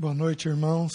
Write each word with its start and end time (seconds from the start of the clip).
Boa 0.00 0.14
noite, 0.14 0.48
irmãos. 0.48 0.92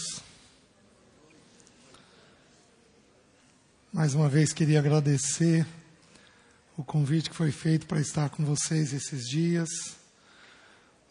Mais 3.92 4.14
uma 4.14 4.30
vez 4.30 4.54
queria 4.54 4.80
agradecer 4.80 5.68
o 6.78 6.86
convite 6.86 7.30
que 7.30 7.36
foi 7.36 7.52
feito 7.52 7.86
para 7.86 8.00
estar 8.00 8.30
com 8.30 8.46
vocês 8.46 8.94
esses 8.94 9.28
dias. 9.28 9.68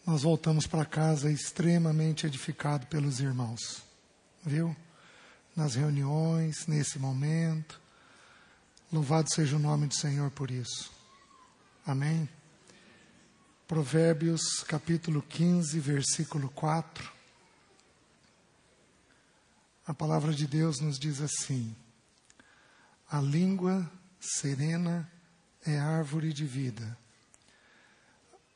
Nós 0.07 0.23
voltamos 0.23 0.65
para 0.65 0.85
casa 0.85 1.29
extremamente 1.31 2.25
edificado 2.25 2.87
pelos 2.87 3.19
irmãos, 3.19 3.83
viu? 4.43 4.75
Nas 5.55 5.75
reuniões, 5.75 6.65
nesse 6.65 6.97
momento. 6.97 7.79
Louvado 8.91 9.31
seja 9.31 9.55
o 9.55 9.59
nome 9.59 9.85
do 9.85 9.95
Senhor 9.95 10.31
por 10.31 10.49
isso. 10.49 10.91
Amém. 11.85 12.27
Provérbios 13.67 14.63
capítulo 14.67 15.21
15, 15.21 15.79
versículo 15.79 16.49
4. 16.49 17.22
A 19.85 19.93
palavra 19.93 20.33
de 20.33 20.47
Deus 20.47 20.79
nos 20.79 20.97
diz 20.97 21.21
assim: 21.21 21.75
A 23.09 23.19
língua 23.19 23.89
serena 24.19 25.11
é 25.65 25.77
árvore 25.77 26.31
de 26.31 26.45
vida, 26.45 26.97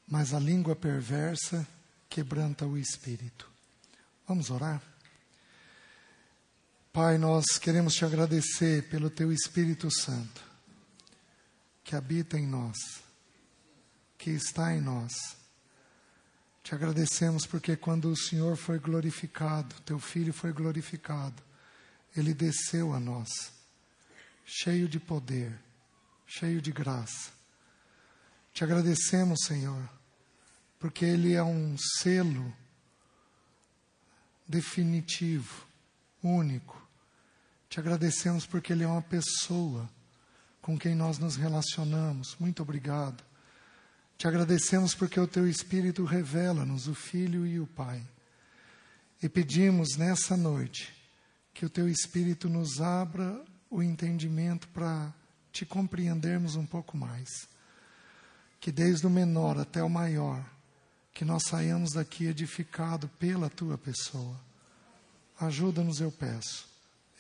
mas 0.08 0.34
a 0.34 0.40
língua 0.40 0.76
perversa 0.76 1.68
quebranta 2.10 2.66
o 2.66 2.78
espírito. 2.78 3.50
Vamos 4.28 4.50
orar? 4.50 4.82
Pai, 6.94 7.18
nós 7.18 7.46
queremos 7.60 7.94
te 7.94 8.04
agradecer 8.06 8.90
pelo 8.90 9.10
teu 9.10 9.32
Espírito 9.32 9.90
Santo, 9.92 10.44
que 11.84 11.96
habita 11.96 12.40
em 12.40 12.48
nós, 12.48 12.76
que 14.18 14.32
está 14.32 14.74
em 14.74 14.82
nós 14.82 15.37
te 16.68 16.76
agradecemos 16.76 17.46
porque 17.46 17.78
quando 17.78 18.12
o 18.12 18.18
Senhor 18.18 18.58
foi 18.58 18.78
glorificado, 18.78 19.74
teu 19.86 19.98
filho 20.00 20.34
foi 20.34 20.52
glorificado, 20.52 21.42
ele 22.14 22.34
desceu 22.34 22.94
a 22.94 23.00
nós, 23.00 23.30
cheio 24.44 24.86
de 24.86 25.00
poder, 25.00 25.58
cheio 26.26 26.62
de 26.62 26.74
graça. 26.74 27.32
Te 28.54 28.66
agradecemos, 28.66 29.46
Senhor, 29.46 29.90
porque 30.78 31.06
ele 31.06 31.36
é 31.36 31.42
um 31.42 31.78
selo 31.78 32.54
definitivo, 34.46 35.66
único. 36.22 36.86
Te 37.70 37.80
agradecemos 37.80 38.46
porque 38.46 38.74
ele 38.74 38.84
é 38.84 38.88
uma 38.88 39.02
pessoa 39.02 39.90
com 40.62 40.78
quem 40.78 40.96
nós 40.96 41.18
nos 41.18 41.38
relacionamos. 41.38 42.36
Muito 42.38 42.62
obrigado. 42.62 43.24
Te 44.18 44.28
agradecemos 44.28 44.96
porque 44.96 45.20
o 45.20 45.28
teu 45.28 45.48
Espírito 45.48 46.04
revela-nos 46.04 46.88
o 46.88 46.96
Filho 46.96 47.46
e 47.46 47.60
o 47.60 47.68
Pai. 47.68 48.04
E 49.22 49.30
pedimos 49.30 49.96
nessa 49.96 50.36
noite 50.36 50.92
que 51.54 51.66
o 51.66 51.70
teu 51.70 51.88
Espírito 51.88 52.50
nos 52.50 52.82
abra 52.82 53.44
o 53.70 53.84
entendimento 53.84 54.68
para 54.70 55.14
te 55.52 55.66
compreendermos 55.66 56.56
um 56.56 56.66
pouco 56.66 56.98
mais. 56.98 57.30
Que 58.60 58.72
desde 58.72 59.06
o 59.06 59.10
menor 59.10 59.60
até 59.60 59.84
o 59.84 59.90
maior, 59.90 60.44
que 61.14 61.24
nós 61.24 61.44
saiamos 61.44 61.94
daqui 61.94 62.26
edificado 62.26 63.08
pela 63.20 63.50
tua 63.50 63.78
pessoa. 63.78 64.40
Ajuda-nos, 65.40 66.02
eu 66.02 66.12
peço. 66.12 66.68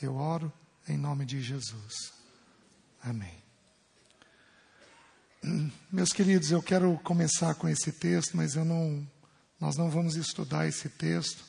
Eu 0.01 0.15
oro 0.15 0.51
em 0.87 0.97
nome 0.97 1.25
de 1.25 1.41
Jesus. 1.41 2.13
Amém. 3.01 3.46
Meus 5.91 6.11
queridos, 6.11 6.51
eu 6.51 6.61
quero 6.61 6.99
começar 7.03 7.55
com 7.55 7.69
esse 7.69 7.91
texto, 7.91 8.35
mas 8.35 8.55
eu 8.55 8.65
não, 8.65 9.07
nós 9.59 9.77
não 9.77 9.89
vamos 9.89 10.15
estudar 10.15 10.67
esse 10.67 10.89
texto. 10.89 11.43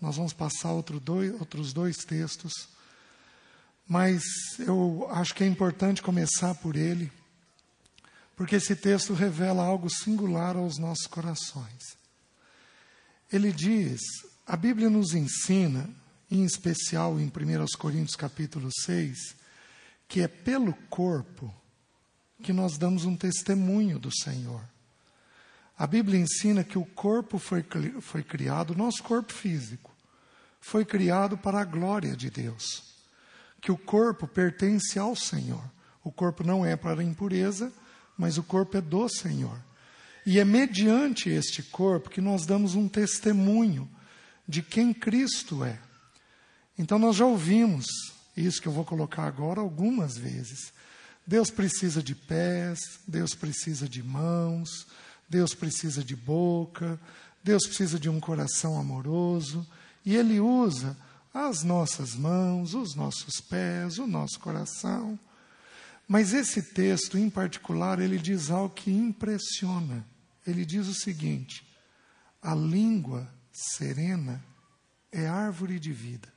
Nós 0.00 0.16
vamos 0.16 0.32
passar 0.32 0.72
outro 0.72 0.98
dois, 0.98 1.32
outros 1.38 1.72
dois 1.72 1.98
textos. 1.98 2.52
Mas 3.86 4.24
eu 4.58 5.06
acho 5.10 5.32
que 5.34 5.44
é 5.44 5.46
importante 5.46 6.02
começar 6.02 6.54
por 6.56 6.74
ele, 6.74 7.12
porque 8.34 8.56
esse 8.56 8.74
texto 8.74 9.14
revela 9.14 9.62
algo 9.62 9.88
singular 9.88 10.56
aos 10.56 10.76
nossos 10.76 11.06
corações. 11.06 11.96
Ele 13.32 13.52
diz, 13.52 14.00
a 14.44 14.56
Bíblia 14.56 14.90
nos 14.90 15.14
ensina, 15.14 15.88
em 16.28 16.44
especial 16.44 17.20
em 17.20 17.26
1 17.26 17.30
Coríntios 17.78 18.16
capítulo 18.16 18.70
6, 18.82 19.36
que 20.08 20.20
é 20.20 20.26
pelo 20.26 20.72
corpo 20.90 21.54
que 22.42 22.52
nós 22.52 22.76
damos 22.76 23.04
um 23.04 23.16
testemunho 23.16 23.98
do 23.98 24.10
Senhor. 24.14 24.62
A 25.78 25.86
Bíblia 25.86 26.20
ensina 26.20 26.64
que 26.64 26.78
o 26.78 26.84
corpo 26.84 27.38
foi, 27.38 27.64
foi 28.00 28.22
criado, 28.22 28.74
nosso 28.74 29.02
corpo 29.02 29.32
físico, 29.32 29.94
foi 30.60 30.84
criado 30.84 31.36
para 31.36 31.60
a 31.60 31.64
glória 31.64 32.16
de 32.16 32.30
Deus. 32.30 32.94
Que 33.60 33.70
o 33.70 33.76
corpo 33.76 34.26
pertence 34.26 34.98
ao 34.98 35.14
Senhor. 35.14 35.62
O 36.02 36.10
corpo 36.10 36.44
não 36.44 36.64
é 36.64 36.76
para 36.76 37.00
a 37.00 37.04
impureza, 37.04 37.72
mas 38.16 38.38
o 38.38 38.42
corpo 38.42 38.76
é 38.76 38.80
do 38.80 39.08
Senhor. 39.08 39.58
E 40.24 40.40
é 40.40 40.44
mediante 40.44 41.28
este 41.28 41.62
corpo 41.62 42.10
que 42.10 42.20
nós 42.20 42.46
damos 42.46 42.74
um 42.74 42.88
testemunho 42.88 43.88
de 44.48 44.62
quem 44.62 44.92
Cristo 44.94 45.64
é. 45.64 45.78
Então 46.78 46.98
nós 46.98 47.16
já 47.16 47.24
ouvimos 47.24 47.86
isso 48.36 48.60
que 48.60 48.68
eu 48.68 48.72
vou 48.72 48.84
colocar 48.84 49.24
agora 49.24 49.60
algumas 49.60 50.16
vezes. 50.16 50.72
Deus 51.26 51.50
precisa 51.50 52.02
de 52.02 52.14
pés, 52.14 52.78
Deus 53.06 53.34
precisa 53.34 53.88
de 53.88 54.02
mãos, 54.02 54.86
Deus 55.28 55.54
precisa 55.54 56.04
de 56.04 56.14
boca, 56.14 57.00
Deus 57.42 57.66
precisa 57.66 57.98
de 57.98 58.08
um 58.08 58.20
coração 58.20 58.78
amoroso, 58.78 59.66
e 60.04 60.14
Ele 60.14 60.38
usa 60.38 60.96
as 61.34 61.62
nossas 61.62 62.14
mãos, 62.14 62.74
os 62.74 62.94
nossos 62.94 63.40
pés, 63.40 63.98
o 63.98 64.06
nosso 64.06 64.38
coração. 64.40 65.18
Mas 66.08 66.32
esse 66.32 66.62
texto, 66.62 67.18
em 67.18 67.28
particular, 67.28 67.98
ele 68.00 68.18
diz 68.18 68.50
algo 68.50 68.74
que 68.74 68.90
impressiona. 68.90 70.06
Ele 70.46 70.64
diz 70.64 70.86
o 70.86 70.94
seguinte: 70.94 71.66
a 72.40 72.54
língua 72.54 73.28
serena 73.52 74.42
é 75.10 75.26
árvore 75.26 75.80
de 75.80 75.92
vida. 75.92 76.32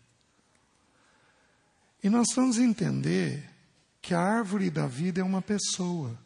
E 2.04 2.10
nós 2.10 2.28
vamos 2.36 2.58
entender 2.58 3.49
que 4.02 4.14
a 4.14 4.20
árvore 4.20 4.70
da 4.70 4.88
vida 4.88 5.22
é 5.22 5.24
uma 5.24 5.42
pessoa. 5.42 6.18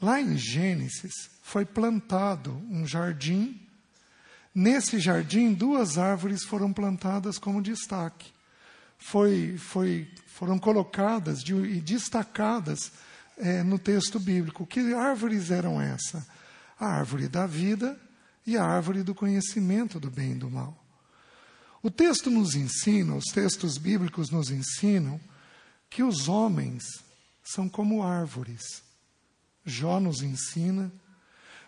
Lá 0.00 0.20
em 0.20 0.36
Gênesis 0.36 1.12
foi 1.42 1.64
plantado 1.64 2.52
um 2.70 2.86
jardim. 2.86 3.60
Nesse 4.54 4.98
jardim, 4.98 5.52
duas 5.52 5.98
árvores 5.98 6.44
foram 6.44 6.72
plantadas 6.72 7.38
como 7.38 7.62
destaque. 7.62 8.32
Foi, 8.96 9.56
foi, 9.58 10.08
foram 10.26 10.58
colocadas 10.58 11.42
de, 11.42 11.54
e 11.54 11.80
destacadas 11.80 12.92
é, 13.36 13.62
no 13.62 13.78
texto 13.78 14.18
bíblico. 14.18 14.66
Que 14.66 14.94
árvores 14.94 15.50
eram 15.50 15.80
essas? 15.80 16.24
A 16.78 16.86
árvore 16.86 17.28
da 17.28 17.46
vida 17.46 17.98
e 18.46 18.56
a 18.56 18.64
árvore 18.64 19.02
do 19.02 19.14
conhecimento 19.14 20.00
do 20.00 20.10
bem 20.10 20.32
e 20.32 20.36
do 20.36 20.50
mal. 20.50 20.76
O 21.82 21.90
texto 21.90 22.30
nos 22.30 22.54
ensina, 22.54 23.14
os 23.14 23.26
textos 23.26 23.78
bíblicos 23.78 24.30
nos 24.30 24.50
ensinam 24.50 25.20
que 25.90 26.02
os 26.02 26.28
homens 26.28 26.84
são 27.42 27.68
como 27.68 28.02
árvores. 28.02 28.82
Jó 29.64 29.98
nos 30.00 30.22
ensina, 30.22 30.92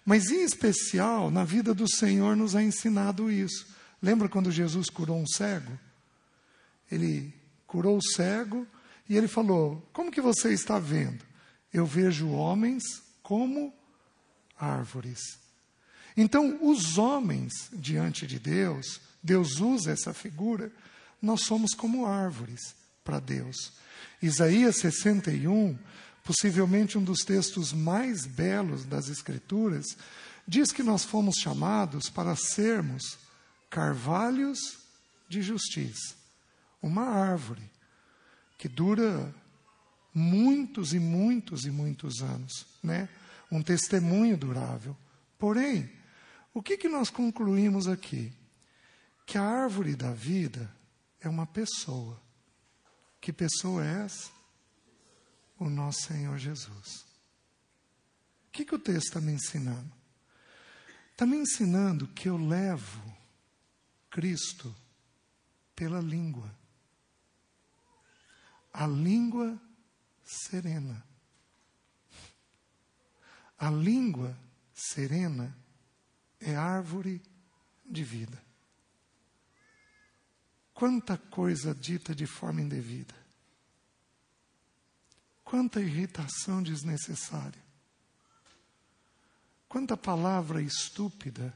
mas 0.04 0.30
em 0.30 0.42
especial 0.42 1.30
na 1.30 1.44
vida 1.44 1.74
do 1.74 1.88
Senhor 1.88 2.36
nos 2.36 2.54
é 2.54 2.62
ensinado 2.62 3.30
isso. 3.30 3.66
Lembra 4.02 4.28
quando 4.28 4.50
Jesus 4.50 4.88
curou 4.88 5.18
um 5.18 5.26
cego? 5.26 5.78
Ele 6.90 7.32
curou 7.66 7.98
o 7.98 8.02
cego 8.14 8.66
e 9.08 9.16
ele 9.16 9.28
falou: 9.28 9.86
Como 9.92 10.10
que 10.10 10.20
você 10.20 10.52
está 10.52 10.78
vendo? 10.78 11.24
Eu 11.72 11.86
vejo 11.86 12.30
homens 12.30 12.82
como 13.22 13.72
árvores. 14.58 15.20
Então, 16.16 16.58
os 16.62 16.98
homens 16.98 17.52
diante 17.72 18.26
de 18.26 18.38
Deus, 18.38 19.00
Deus 19.22 19.60
usa 19.60 19.92
essa 19.92 20.12
figura, 20.12 20.72
nós 21.22 21.42
somos 21.44 21.72
como 21.72 22.04
árvores 22.04 22.79
para 23.10 23.18
Deus. 23.18 23.72
Isaías 24.22 24.76
61, 24.76 25.76
possivelmente 26.22 26.96
um 26.96 27.02
dos 27.02 27.24
textos 27.24 27.72
mais 27.72 28.24
belos 28.24 28.84
das 28.84 29.08
Escrituras, 29.08 29.84
diz 30.46 30.70
que 30.70 30.84
nós 30.84 31.04
fomos 31.04 31.34
chamados 31.36 32.08
para 32.08 32.36
sermos 32.36 33.18
carvalhos 33.68 34.78
de 35.28 35.42
justiça, 35.42 36.14
uma 36.80 37.02
árvore 37.02 37.68
que 38.56 38.68
dura 38.68 39.34
muitos 40.14 40.94
e 40.94 41.00
muitos 41.00 41.64
e 41.64 41.70
muitos 41.70 42.22
anos, 42.22 42.66
né? 42.80 43.08
Um 43.50 43.60
testemunho 43.60 44.36
durável. 44.36 44.96
Porém, 45.36 45.90
o 46.54 46.62
que, 46.62 46.76
que 46.76 46.88
nós 46.88 47.10
concluímos 47.10 47.88
aqui? 47.88 48.32
Que 49.26 49.36
a 49.36 49.42
árvore 49.42 49.96
da 49.96 50.12
vida 50.12 50.70
é 51.20 51.28
uma 51.28 51.46
pessoa. 51.46 52.29
Que 53.20 53.32
pessoa 53.32 53.84
é 53.84 54.04
essa? 54.04 54.30
O 55.58 55.68
nosso 55.68 56.02
Senhor 56.02 56.38
Jesus. 56.38 57.04
O 58.48 58.52
que, 58.52 58.64
que 58.64 58.74
o 58.74 58.78
texto 58.78 59.08
está 59.08 59.20
me 59.20 59.32
ensinando? 59.32 59.92
Está 61.12 61.26
me 61.26 61.36
ensinando 61.36 62.08
que 62.08 62.28
eu 62.28 62.36
levo 62.36 63.16
Cristo 64.08 64.74
pela 65.76 66.00
língua. 66.00 66.50
A 68.72 68.86
língua 68.86 69.60
serena. 70.24 71.04
A 73.58 73.70
língua 73.70 74.36
serena 74.74 75.54
é 76.40 76.56
árvore 76.56 77.22
de 77.84 78.02
vida. 78.02 78.49
Quanta 80.80 81.18
coisa 81.18 81.74
dita 81.74 82.14
de 82.14 82.24
forma 82.24 82.62
indevida. 82.62 83.14
Quanta 85.44 85.78
irritação 85.78 86.62
desnecessária. 86.62 87.62
Quanta 89.68 89.94
palavra 89.94 90.62
estúpida 90.62 91.54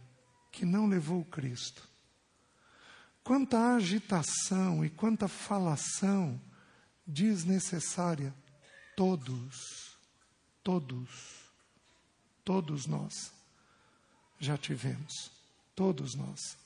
que 0.52 0.66
não 0.66 0.86
levou 0.86 1.24
Cristo. 1.24 1.88
Quanta 3.22 3.74
agitação 3.76 4.84
e 4.84 4.90
quanta 4.90 5.26
falação 5.26 6.38
desnecessária. 7.06 8.34
Todos, 8.94 9.96
todos, 10.62 11.50
todos 12.44 12.84
nós 12.84 13.32
já 14.38 14.58
tivemos. 14.58 15.30
Todos 15.74 16.14
nós. 16.14 16.63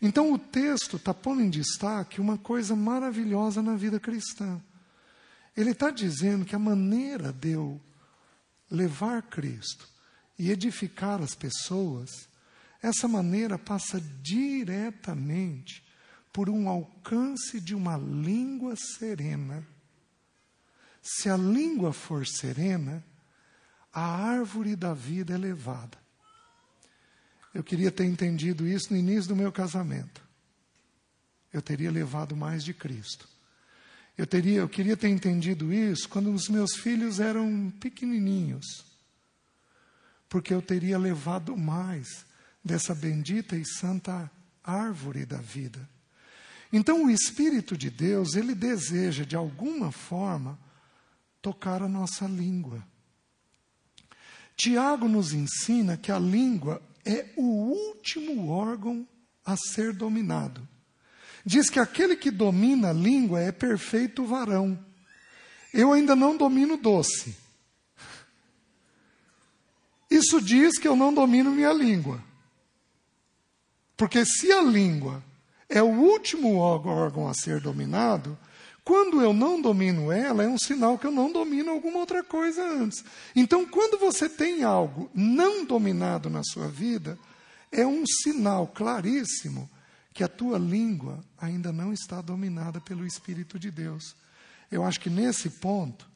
Então 0.00 0.32
o 0.32 0.38
texto 0.38 0.96
está 0.96 1.14
pondo 1.14 1.42
em 1.42 1.50
destaque 1.50 2.20
uma 2.20 2.36
coisa 2.36 2.76
maravilhosa 2.76 3.62
na 3.62 3.76
vida 3.76 3.98
cristã. 3.98 4.60
Ele 5.56 5.70
está 5.70 5.90
dizendo 5.90 6.44
que 6.44 6.54
a 6.54 6.58
maneira 6.58 7.32
de 7.32 7.52
eu 7.52 7.80
levar 8.70 9.22
Cristo 9.22 9.88
e 10.38 10.50
edificar 10.50 11.22
as 11.22 11.34
pessoas, 11.34 12.28
essa 12.82 13.08
maneira 13.08 13.58
passa 13.58 14.00
diretamente 14.22 15.82
por 16.32 16.50
um 16.50 16.68
alcance 16.68 17.58
de 17.58 17.74
uma 17.74 17.96
língua 17.96 18.74
serena. 18.76 19.66
Se 21.00 21.30
a 21.30 21.36
língua 21.36 21.92
for 21.92 22.26
serena, 22.26 23.02
a 23.90 24.02
árvore 24.02 24.76
da 24.76 24.92
vida 24.92 25.34
é 25.34 25.38
levada. 25.38 26.05
Eu 27.56 27.64
queria 27.64 27.90
ter 27.90 28.04
entendido 28.04 28.68
isso 28.68 28.92
no 28.92 28.98
início 28.98 29.28
do 29.30 29.34
meu 29.34 29.50
casamento. 29.50 30.20
Eu 31.50 31.62
teria 31.62 31.90
levado 31.90 32.36
mais 32.36 32.62
de 32.62 32.74
Cristo. 32.74 33.26
Eu 34.14 34.26
teria, 34.26 34.58
eu 34.58 34.68
queria 34.68 34.94
ter 34.94 35.08
entendido 35.08 35.72
isso 35.72 36.06
quando 36.06 36.30
os 36.34 36.50
meus 36.50 36.76
filhos 36.76 37.18
eram 37.18 37.72
pequenininhos. 37.80 38.84
Porque 40.28 40.52
eu 40.52 40.60
teria 40.60 40.98
levado 40.98 41.56
mais 41.56 42.26
dessa 42.62 42.94
bendita 42.94 43.56
e 43.56 43.64
santa 43.64 44.30
árvore 44.62 45.24
da 45.24 45.38
vida. 45.38 45.88
Então 46.70 47.06
o 47.06 47.10
espírito 47.10 47.74
de 47.74 47.88
Deus, 47.88 48.34
ele 48.34 48.54
deseja 48.54 49.24
de 49.24 49.34
alguma 49.34 49.90
forma 49.90 50.58
tocar 51.40 51.80
a 51.80 51.88
nossa 51.88 52.26
língua. 52.26 52.86
Tiago 54.54 55.08
nos 55.08 55.32
ensina 55.32 55.96
que 55.96 56.12
a 56.12 56.18
língua 56.18 56.82
é 57.06 57.32
o 57.36 57.42
último 57.42 58.50
órgão 58.50 59.06
a 59.44 59.56
ser 59.56 59.92
dominado. 59.92 60.66
Diz 61.44 61.70
que 61.70 61.78
aquele 61.78 62.16
que 62.16 62.30
domina 62.30 62.90
a 62.90 62.92
língua 62.92 63.40
é 63.40 63.52
perfeito 63.52 64.26
varão. 64.26 64.76
Eu 65.72 65.92
ainda 65.92 66.16
não 66.16 66.36
domino 66.36 66.76
doce. 66.76 67.36
Isso 70.10 70.40
diz 70.40 70.78
que 70.78 70.88
eu 70.88 70.96
não 70.96 71.14
domino 71.14 71.52
minha 71.52 71.72
língua. 71.72 72.22
Porque 73.96 74.24
se 74.26 74.50
a 74.50 74.60
língua 74.60 75.22
é 75.68 75.80
o 75.82 75.86
último 75.86 76.56
órgão 76.56 77.28
a 77.28 77.34
ser 77.34 77.60
dominado, 77.60 78.36
quando 78.86 79.20
eu 79.20 79.32
não 79.32 79.60
domino 79.60 80.12
ela, 80.12 80.44
é 80.44 80.48
um 80.48 80.56
sinal 80.56 80.96
que 80.96 81.08
eu 81.08 81.10
não 81.10 81.32
domino 81.32 81.72
alguma 81.72 81.98
outra 81.98 82.22
coisa 82.22 82.64
antes. 82.64 83.04
Então, 83.34 83.66
quando 83.66 83.98
você 83.98 84.28
tem 84.28 84.62
algo 84.62 85.10
não 85.12 85.64
dominado 85.64 86.30
na 86.30 86.40
sua 86.44 86.68
vida, 86.68 87.18
é 87.72 87.84
um 87.84 88.06
sinal 88.06 88.68
claríssimo 88.68 89.68
que 90.14 90.22
a 90.22 90.28
tua 90.28 90.56
língua 90.56 91.18
ainda 91.36 91.72
não 91.72 91.92
está 91.92 92.20
dominada 92.20 92.80
pelo 92.80 93.04
Espírito 93.04 93.58
de 93.58 93.72
Deus. 93.72 94.14
Eu 94.70 94.84
acho 94.84 95.00
que 95.00 95.10
nesse 95.10 95.50
ponto, 95.50 96.08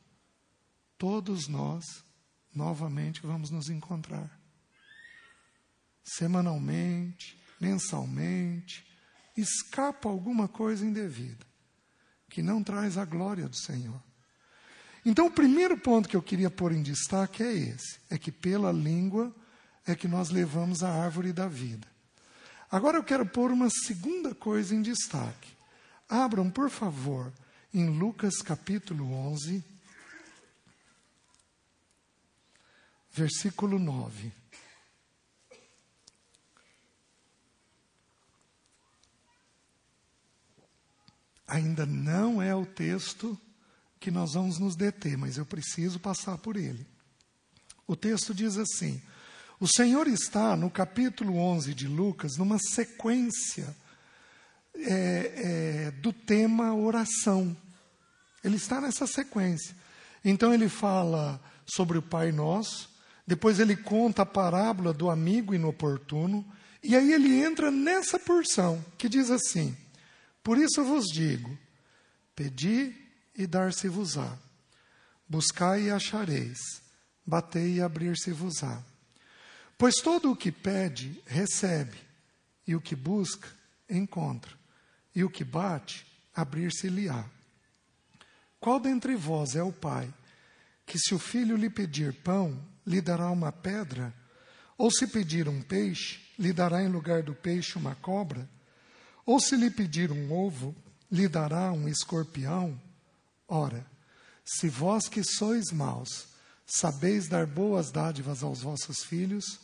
todos 0.96 1.48
nós 1.48 1.84
novamente 2.54 3.20
vamos 3.20 3.50
nos 3.50 3.68
encontrar. 3.68 4.30
Semanalmente, 6.04 7.36
mensalmente, 7.60 8.86
escapa 9.36 10.08
alguma 10.08 10.46
coisa 10.46 10.86
indevida 10.86 11.49
que 12.30 12.40
não 12.40 12.62
traz 12.62 12.96
a 12.96 13.04
glória 13.04 13.48
do 13.48 13.56
Senhor. 13.56 14.00
Então, 15.04 15.26
o 15.26 15.30
primeiro 15.30 15.76
ponto 15.76 16.08
que 16.08 16.16
eu 16.16 16.22
queria 16.22 16.50
pôr 16.50 16.72
em 16.72 16.82
destaque 16.82 17.42
é 17.42 17.52
esse: 17.52 17.98
é 18.08 18.16
que 18.16 18.30
pela 18.30 18.70
língua 18.70 19.34
é 19.86 19.94
que 19.94 20.06
nós 20.06 20.30
levamos 20.30 20.82
a 20.82 20.90
árvore 20.90 21.32
da 21.32 21.48
vida. 21.48 21.86
Agora 22.70 22.96
eu 22.96 23.02
quero 23.02 23.26
pôr 23.26 23.50
uma 23.50 23.68
segunda 23.68 24.34
coisa 24.34 24.74
em 24.74 24.80
destaque. 24.80 25.50
Abram, 26.08 26.48
por 26.50 26.70
favor, 26.70 27.32
em 27.74 27.88
Lucas 27.98 28.36
capítulo 28.42 29.12
11, 29.12 29.64
versículo 33.12 33.78
9. 33.78 34.39
Ainda 41.50 41.84
não 41.84 42.40
é 42.40 42.54
o 42.54 42.64
texto 42.64 43.38
que 43.98 44.10
nós 44.10 44.32
vamos 44.32 44.58
nos 44.58 44.76
deter, 44.76 45.18
mas 45.18 45.36
eu 45.36 45.44
preciso 45.44 46.00
passar 46.00 46.38
por 46.38 46.56
ele. 46.56 46.86
O 47.86 47.94
texto 47.94 48.32
diz 48.32 48.56
assim: 48.56 49.02
O 49.58 49.66
Senhor 49.66 50.06
está 50.06 50.56
no 50.56 50.70
capítulo 50.70 51.36
11 51.36 51.74
de 51.74 51.86
Lucas, 51.86 52.36
numa 52.38 52.58
sequência 52.58 53.76
é, 54.74 55.32
é, 55.88 55.90
do 55.90 56.12
tema 56.12 56.74
oração. 56.74 57.54
Ele 58.42 58.56
está 58.56 58.80
nessa 58.80 59.06
sequência. 59.06 59.76
Então 60.24 60.54
ele 60.54 60.68
fala 60.68 61.40
sobre 61.66 61.98
o 61.98 62.02
Pai 62.02 62.32
Nosso, 62.32 62.88
depois 63.26 63.60
ele 63.60 63.76
conta 63.76 64.22
a 64.22 64.26
parábola 64.26 64.92
do 64.92 65.10
amigo 65.10 65.54
inoportuno, 65.54 66.44
e 66.82 66.96
aí 66.96 67.12
ele 67.12 67.42
entra 67.42 67.70
nessa 67.70 68.18
porção 68.18 68.82
que 68.96 69.08
diz 69.08 69.30
assim: 69.30 69.76
por 70.42 70.58
isso 70.58 70.84
vos 70.84 71.06
digo: 71.06 71.56
pedi 72.34 72.94
e 73.34 73.46
dar-se-vos-á, 73.46 74.38
buscai 75.28 75.84
e 75.84 75.90
achareis, 75.90 76.58
batei 77.24 77.74
e 77.74 77.80
abrir-se-vos-á. 77.80 78.82
Pois 79.76 79.94
todo 79.96 80.30
o 80.30 80.36
que 80.36 80.52
pede, 80.52 81.22
recebe, 81.26 81.96
e 82.66 82.74
o 82.74 82.80
que 82.80 82.94
busca, 82.94 83.48
encontra, 83.88 84.52
e 85.14 85.24
o 85.24 85.30
que 85.30 85.42
bate, 85.42 86.06
abrir-se-lhe-á. 86.34 87.24
Qual 88.58 88.78
dentre 88.78 89.16
vós 89.16 89.56
é 89.56 89.62
o 89.62 89.72
pai, 89.72 90.12
que 90.84 90.98
se 90.98 91.14
o 91.14 91.18
filho 91.18 91.56
lhe 91.56 91.70
pedir 91.70 92.12
pão, 92.12 92.62
lhe 92.86 93.00
dará 93.00 93.30
uma 93.30 93.50
pedra? 93.50 94.12
Ou 94.76 94.90
se 94.90 95.06
pedir 95.06 95.48
um 95.48 95.62
peixe, 95.62 96.20
lhe 96.38 96.52
dará 96.52 96.82
em 96.82 96.88
lugar 96.88 97.22
do 97.22 97.34
peixe 97.34 97.78
uma 97.78 97.94
cobra? 97.94 98.48
Ou 99.30 99.38
se 99.38 99.54
lhe 99.54 99.70
pedir 99.70 100.10
um 100.10 100.32
ovo, 100.32 100.74
lhe 101.08 101.28
dará 101.28 101.70
um 101.70 101.88
escorpião? 101.88 102.76
Ora, 103.46 103.86
se 104.44 104.68
vós 104.68 105.08
que 105.08 105.22
sois 105.22 105.70
maus, 105.70 106.26
sabeis 106.66 107.28
dar 107.28 107.46
boas 107.46 107.92
dádivas 107.92 108.42
aos 108.42 108.62
vossos 108.62 109.04
filhos, 109.04 109.60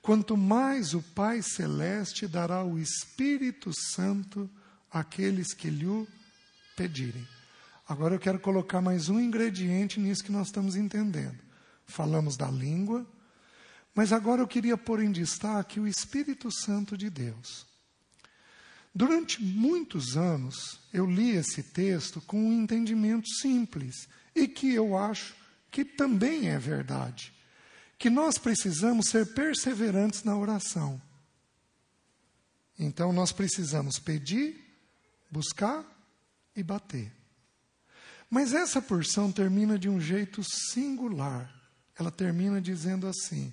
quanto 0.00 0.36
mais 0.36 0.94
o 0.94 1.02
Pai 1.02 1.42
Celeste 1.42 2.28
dará 2.28 2.62
o 2.62 2.78
Espírito 2.78 3.72
Santo 3.74 4.48
àqueles 4.88 5.52
que 5.54 5.68
lhe 5.68 6.06
pedirem. 6.76 7.26
Agora 7.88 8.14
eu 8.14 8.20
quero 8.20 8.38
colocar 8.38 8.80
mais 8.80 9.08
um 9.08 9.18
ingrediente 9.18 9.98
nisso 9.98 10.22
que 10.22 10.30
nós 10.30 10.46
estamos 10.46 10.76
entendendo. 10.76 11.40
Falamos 11.84 12.36
da 12.36 12.48
língua, 12.48 13.04
mas 13.92 14.12
agora 14.12 14.40
eu 14.40 14.46
queria 14.46 14.78
pôr 14.78 15.02
em 15.02 15.10
destaque 15.10 15.80
o 15.80 15.88
Espírito 15.88 16.48
Santo 16.52 16.96
de 16.96 17.10
Deus. 17.10 17.68
Durante 18.94 19.42
muitos 19.42 20.16
anos, 20.16 20.80
eu 20.92 21.06
li 21.06 21.30
esse 21.30 21.62
texto 21.62 22.20
com 22.22 22.42
um 22.42 22.52
entendimento 22.52 23.28
simples 23.28 24.08
e 24.34 24.48
que 24.48 24.72
eu 24.74 24.96
acho 24.96 25.34
que 25.70 25.84
também 25.84 26.48
é 26.48 26.58
verdade. 26.58 27.32
Que 27.96 28.10
nós 28.10 28.36
precisamos 28.36 29.06
ser 29.08 29.32
perseverantes 29.32 30.24
na 30.24 30.36
oração. 30.36 31.00
Então, 32.78 33.12
nós 33.12 33.30
precisamos 33.30 33.98
pedir, 33.98 34.56
buscar 35.30 35.84
e 36.56 36.62
bater. 36.62 37.12
Mas 38.28 38.54
essa 38.54 38.80
porção 38.80 39.30
termina 39.30 39.78
de 39.78 39.88
um 39.88 40.00
jeito 40.00 40.42
singular. 40.42 41.52
Ela 41.96 42.10
termina 42.10 42.60
dizendo 42.60 43.06
assim. 43.06 43.52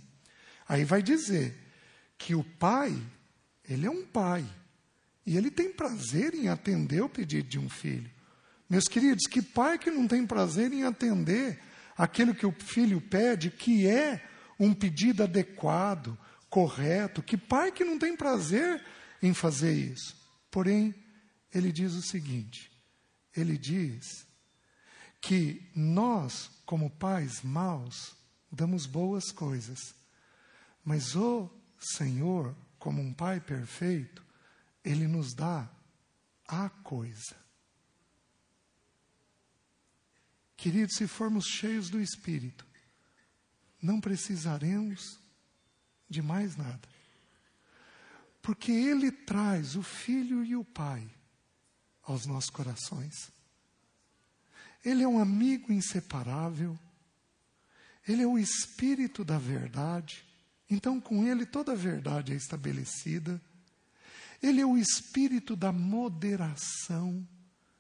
Aí 0.67 0.84
vai 0.84 1.03
dizer 1.03 1.56
que 2.17 2.34
o 2.34 2.44
pai, 2.44 2.96
ele 3.67 3.86
é 3.86 3.89
um 3.89 4.06
pai 4.06 4.46
E 5.27 5.36
ele 5.36 5.51
tem 5.51 5.74
prazer 5.74 6.34
em 6.34 6.48
atender 6.48 7.03
o 7.03 7.10
pedido 7.10 7.50
de 7.50 7.60
um 7.60 7.67
filho. 7.67 8.10
Meus 8.69 8.86
queridos, 8.86 9.27
que 9.27 9.41
pai 9.41 9.77
que 9.77 9.91
não 9.91 10.07
tem 10.07 10.25
prazer 10.25 10.72
em 10.72 10.86
atender 10.86 11.60
aquilo 11.98 12.34
que 12.34 12.46
o 12.46 12.51
filho 12.53 13.01
pede, 13.01 13.51
que 13.51 13.86
é 13.86 14.25
um 14.57 14.74
pedido 14.74 15.24
adequado, 15.24 16.17
correto? 16.50 17.22
Que 17.22 17.36
pai 17.36 17.74
que 17.74 17.84
não 17.84 18.00
tem 18.00 18.15
prazer 18.15 18.81
em 19.22 19.34
fazer 19.34 19.74
isso? 19.74 20.15
Porém, 20.50 20.96
ele 21.53 21.74
diz 21.74 21.93
o 21.93 22.01
seguinte: 22.01 22.72
ele 23.36 23.57
diz 23.57 24.25
que 25.19 25.69
nós, 25.75 26.50
como 26.65 26.89
pais 26.89 27.41
maus, 27.43 28.15
damos 28.50 28.86
boas 28.86 29.29
coisas, 29.29 29.93
mas 30.86 31.17
o 31.17 31.50
Senhor, 31.77 32.55
como 32.79 33.01
um 33.01 33.13
pai 33.13 33.41
perfeito, 33.41 34.25
ele 34.88 35.08
nos 35.08 35.34
dá 35.34 35.70
a 36.48 36.70
coisa. 36.70 37.36
Queridos, 40.56 40.96
se 40.96 41.08
formos 41.08 41.46
cheios 41.46 41.89
do 41.89 42.00
Espírito, 42.00 42.65
não 43.82 44.00
precisaremos 44.00 45.20
de 46.10 46.22
mais 46.22 46.56
nada. 46.56 46.88
Porque 48.41 48.72
Ele 48.72 49.12
traz 49.12 49.75
o 49.75 49.84
Filho 49.84 50.44
e 50.44 50.56
o 50.56 50.63
Pai 50.63 51.08
aos 52.01 52.25
nossos 52.25 52.50
corações. 52.50 53.29
Ele 54.84 55.03
é 55.03 55.08
um 55.08 55.20
amigo 55.20 55.72
inseparável, 55.72 56.79
Ele 58.08 58.24
é 58.24 58.27
o 58.27 58.39
Espírito 58.39 59.25
da 59.25 59.38
verdade, 59.38 60.25
então 60.70 61.00
com 61.00 61.27
Ele 61.27 61.46
toda 61.46 61.74
a 61.74 61.75
verdade 61.75 62.32
é 62.32 62.36
estabelecida. 62.36 63.41
Ele 64.41 64.62
é 64.62 64.65
o 64.65 64.77
Espírito 64.77 65.56
da 65.56 65.72
moderação, 65.72 67.27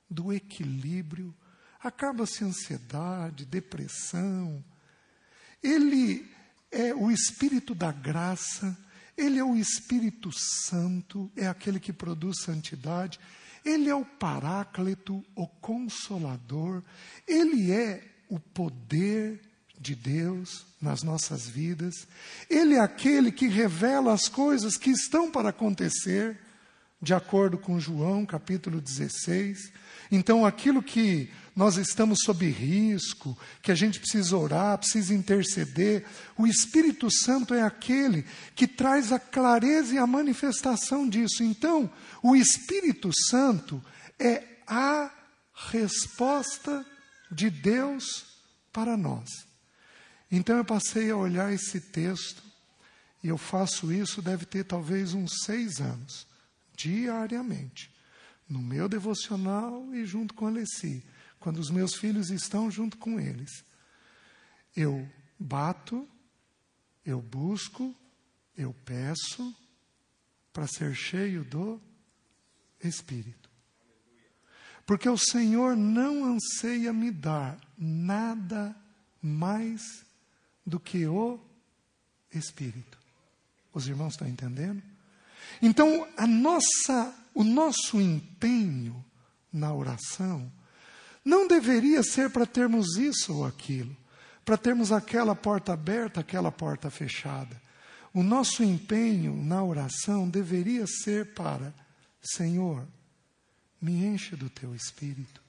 do 0.09 0.31
equilíbrio, 0.31 1.33
acaba-se 1.81 2.43
ansiedade, 2.43 3.45
depressão. 3.45 4.63
Ele 5.61 6.29
é 6.71 6.93
o 6.93 7.11
Espírito 7.11 7.75
da 7.75 7.91
graça, 7.91 8.77
ele 9.17 9.39
é 9.39 9.43
o 9.43 9.55
Espírito 9.55 10.31
Santo, 10.31 11.31
é 11.35 11.47
aquele 11.47 11.79
que 11.79 11.91
produz 11.91 12.41
santidade, 12.41 13.19
ele 13.65 13.89
é 13.89 13.95
o 13.95 14.05
Paráclito, 14.05 15.25
o 15.35 15.47
Consolador, 15.47 16.83
ele 17.27 17.71
é 17.71 18.03
o 18.29 18.39
poder 18.39 19.41
de 19.79 19.95
Deus 19.95 20.65
nas 20.81 21.03
nossas 21.03 21.47
vidas, 21.47 22.07
ele 22.49 22.75
é 22.75 22.79
aquele 22.79 23.31
que 23.31 23.47
revela 23.47 24.13
as 24.13 24.27
coisas 24.27 24.77
que 24.77 24.89
estão 24.89 25.31
para 25.31 25.49
acontecer, 25.49 26.39
de 27.01 27.13
acordo 27.13 27.57
com 27.57 27.79
João 27.79 28.25
capítulo 28.25 28.81
16. 28.81 29.71
Então, 30.11 30.45
aquilo 30.45 30.81
que 30.81 31.29
nós 31.55 31.75
estamos 31.77 32.19
sob 32.23 32.47
risco, 32.49 33.37
que 33.61 33.71
a 33.71 33.75
gente 33.75 33.99
precisa 33.99 34.37
orar, 34.37 34.77
precisa 34.77 35.13
interceder. 35.13 36.05
O 36.37 36.47
Espírito 36.47 37.09
Santo 37.11 37.53
é 37.53 37.61
aquele 37.61 38.25
que 38.55 38.67
traz 38.67 39.11
a 39.11 39.19
clareza 39.19 39.95
e 39.95 39.97
a 39.97 40.07
manifestação 40.07 41.07
disso. 41.07 41.43
Então, 41.43 41.89
o 42.21 42.35
Espírito 42.35 43.11
Santo 43.29 43.83
é 44.19 44.43
a 44.67 45.11
resposta 45.71 46.85
de 47.31 47.49
Deus 47.49 48.25
para 48.71 48.95
nós. 48.95 49.47
Então 50.31 50.57
eu 50.57 50.65
passei 50.65 51.09
a 51.09 51.15
olhar 51.15 51.51
esse 51.53 51.79
texto, 51.79 52.43
e 53.23 53.29
eu 53.29 53.37
faço 53.37 53.91
isso, 53.91 54.21
deve 54.21 54.45
ter 54.45 54.63
talvez 54.63 55.13
uns 55.13 55.31
seis 55.43 55.79
anos, 55.79 56.26
diariamente, 56.77 57.91
no 58.47 58.61
meu 58.61 58.87
devocional 58.87 59.93
e 59.93 60.05
junto 60.05 60.33
com 60.33 60.45
a 60.45 60.49
Alessi 60.49 61.03
quando 61.39 61.59
os 61.59 61.69
meus 61.69 61.95
filhos 61.95 62.29
estão 62.29 62.69
junto 62.69 62.97
com 62.97 63.19
eles. 63.19 63.63
Eu 64.75 65.07
bato, 65.39 66.07
eu 67.05 67.21
busco, 67.21 67.95
eu 68.55 68.73
peço 68.85 69.55
para 70.51 70.67
ser 70.67 70.95
cheio 70.95 71.43
do 71.43 71.81
Espírito. 72.83 73.49
Porque 74.85 75.07
o 75.09 75.17
Senhor 75.17 75.75
não 75.75 76.25
anseia 76.25 76.93
me 76.93 77.11
dar 77.11 77.59
nada 77.77 78.75
mais 79.21 80.05
do 80.65 80.79
que 80.79 81.05
o 81.05 81.39
Espírito. 82.31 82.97
Os 83.73 83.87
irmãos 83.87 84.13
estão 84.13 84.27
entendendo? 84.27 84.81
Então, 85.61 86.07
a 86.15 86.27
nossa, 86.27 87.13
o 87.33 87.43
nosso 87.43 87.99
empenho 87.99 89.03
na 89.51 89.73
oração 89.73 90.51
não 91.23 91.47
deveria 91.47 92.03
ser 92.03 92.29
para 92.29 92.45
termos 92.45 92.97
isso 92.97 93.35
ou 93.35 93.45
aquilo, 93.45 93.95
para 94.45 94.57
termos 94.57 94.91
aquela 94.91 95.35
porta 95.35 95.73
aberta, 95.73 96.21
aquela 96.21 96.51
porta 96.51 96.89
fechada. 96.89 97.61
O 98.13 98.23
nosso 98.23 98.63
empenho 98.63 99.35
na 99.35 99.63
oração 99.63 100.29
deveria 100.29 100.85
ser 100.87 101.33
para: 101.33 101.73
Senhor, 102.21 102.87
me 103.81 104.05
enche 104.05 104.35
do 104.35 104.49
teu 104.49 104.73
espírito. 104.73 105.41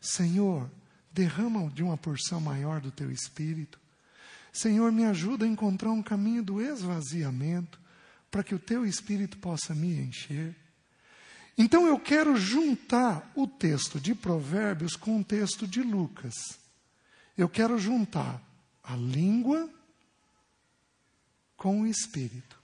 Senhor, 0.00 0.70
derrama 1.10 1.68
de 1.70 1.82
uma 1.82 1.96
porção 1.96 2.40
maior 2.40 2.80
do 2.80 2.90
teu 2.90 3.10
espírito. 3.10 3.80
Senhor, 4.52 4.92
me 4.92 5.04
ajuda 5.04 5.44
a 5.44 5.48
encontrar 5.48 5.90
um 5.90 6.02
caminho 6.02 6.42
do 6.42 6.60
esvaziamento, 6.60 7.80
para 8.34 8.42
que 8.42 8.52
o 8.52 8.58
teu 8.58 8.84
espírito 8.84 9.38
possa 9.38 9.76
me 9.76 9.94
encher. 9.94 10.56
Então 11.56 11.86
eu 11.86 11.96
quero 12.00 12.36
juntar 12.36 13.30
o 13.32 13.46
texto 13.46 14.00
de 14.00 14.12
Provérbios 14.12 14.96
com 14.96 15.20
o 15.20 15.24
texto 15.24 15.68
de 15.68 15.80
Lucas. 15.80 16.34
Eu 17.38 17.48
quero 17.48 17.78
juntar 17.78 18.42
a 18.82 18.96
língua 18.96 19.70
com 21.56 21.82
o 21.82 21.86
espírito. 21.86 22.58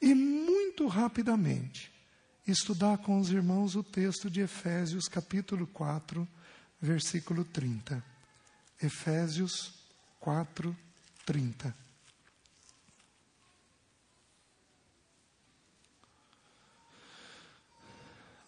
E 0.00 0.14
muito 0.14 0.86
rapidamente 0.86 1.92
estudar 2.48 2.96
com 2.96 3.20
os 3.20 3.28
irmãos 3.28 3.76
o 3.76 3.82
texto 3.82 4.30
de 4.30 4.40
Efésios, 4.40 5.06
capítulo 5.06 5.66
4, 5.66 6.26
versículo 6.80 7.44
30. 7.44 8.02
Efésios 8.80 9.74
4, 10.18 10.74
30. 11.26 11.85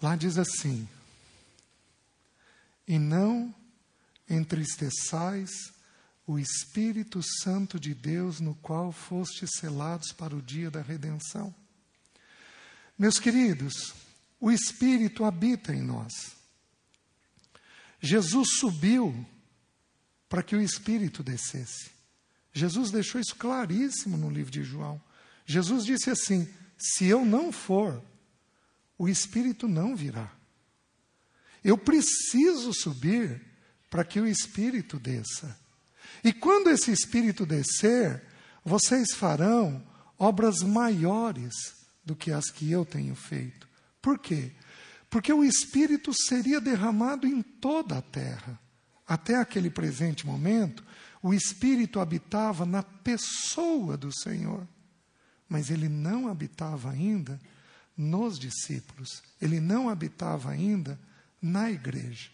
Lá 0.00 0.16
diz 0.16 0.38
assim: 0.38 0.88
E 2.86 2.98
não 2.98 3.54
entristeçais 4.28 5.50
o 6.26 6.38
Espírito 6.38 7.20
Santo 7.42 7.80
de 7.80 7.94
Deus, 7.94 8.38
no 8.38 8.54
qual 8.56 8.92
fostes 8.92 9.50
selados 9.58 10.12
para 10.12 10.36
o 10.36 10.42
dia 10.42 10.70
da 10.70 10.82
redenção. 10.82 11.54
Meus 12.98 13.18
queridos, 13.18 13.94
o 14.38 14.50
Espírito 14.50 15.24
habita 15.24 15.74
em 15.74 15.82
nós. 15.82 16.12
Jesus 18.00 18.56
subiu 18.58 19.26
para 20.28 20.42
que 20.42 20.54
o 20.54 20.60
Espírito 20.60 21.22
descesse. 21.22 21.90
Jesus 22.52 22.90
deixou 22.90 23.20
isso 23.20 23.34
claríssimo 23.36 24.16
no 24.16 24.30
livro 24.30 24.52
de 24.52 24.62
João. 24.62 25.00
Jesus 25.46 25.84
disse 25.84 26.10
assim: 26.10 26.48
Se 26.76 27.06
eu 27.06 27.24
não 27.24 27.50
for, 27.50 28.02
o 28.98 29.08
Espírito 29.08 29.68
não 29.68 29.94
virá. 29.94 30.30
Eu 31.62 31.78
preciso 31.78 32.72
subir 32.74 33.40
para 33.88 34.04
que 34.04 34.20
o 34.20 34.26
Espírito 34.26 34.98
desça. 34.98 35.56
E 36.24 36.32
quando 36.32 36.68
esse 36.68 36.90
Espírito 36.90 37.46
descer, 37.46 38.22
vocês 38.64 39.14
farão 39.14 39.82
obras 40.18 40.62
maiores 40.62 41.54
do 42.04 42.16
que 42.16 42.32
as 42.32 42.50
que 42.50 42.70
eu 42.70 42.84
tenho 42.84 43.14
feito. 43.14 43.68
Por 44.02 44.18
quê? 44.18 44.52
Porque 45.08 45.32
o 45.32 45.44
Espírito 45.44 46.12
seria 46.12 46.60
derramado 46.60 47.26
em 47.26 47.40
toda 47.40 47.98
a 47.98 48.02
terra. 48.02 48.58
Até 49.06 49.36
aquele 49.36 49.70
presente 49.70 50.26
momento, 50.26 50.84
o 51.22 51.32
Espírito 51.32 52.00
habitava 52.00 52.66
na 52.66 52.82
pessoa 52.82 53.96
do 53.96 54.12
Senhor, 54.12 54.66
mas 55.48 55.70
ele 55.70 55.88
não 55.88 56.28
habitava 56.28 56.90
ainda 56.90 57.40
nos 57.98 58.38
discípulos, 58.38 59.22
ele 59.42 59.58
não 59.58 59.88
habitava 59.88 60.50
ainda 60.50 60.98
na 61.42 61.68
igreja. 61.68 62.30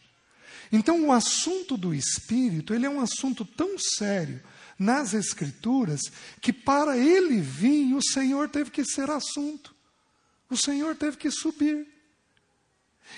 Então, 0.71 1.06
o 1.06 1.12
assunto 1.12 1.76
do 1.76 1.94
Espírito, 1.94 2.75
ele 2.75 2.85
é 2.85 2.90
um 2.90 3.00
assunto 3.00 3.44
tão 3.44 3.78
sério 3.78 4.42
nas 4.78 5.14
Escrituras, 5.14 6.00
que 6.40 6.52
para 6.52 6.99
ele 6.99 7.40
vir, 7.40 7.94
o 7.94 8.02
Senhor 8.02 8.49
teve 8.49 8.71
que 8.71 8.85
ser 8.85 9.09
assunto. 9.09 9.75
O 10.50 10.56
Senhor 10.56 10.94
teve 10.97 11.16
que 11.16 11.30
subir. 11.30 11.87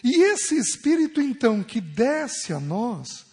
E 0.05 0.23
esse 0.23 0.57
Espírito, 0.57 1.21
então, 1.21 1.65
que 1.65 1.81
desce 1.81 2.53
a 2.53 2.61
nós, 2.61 3.26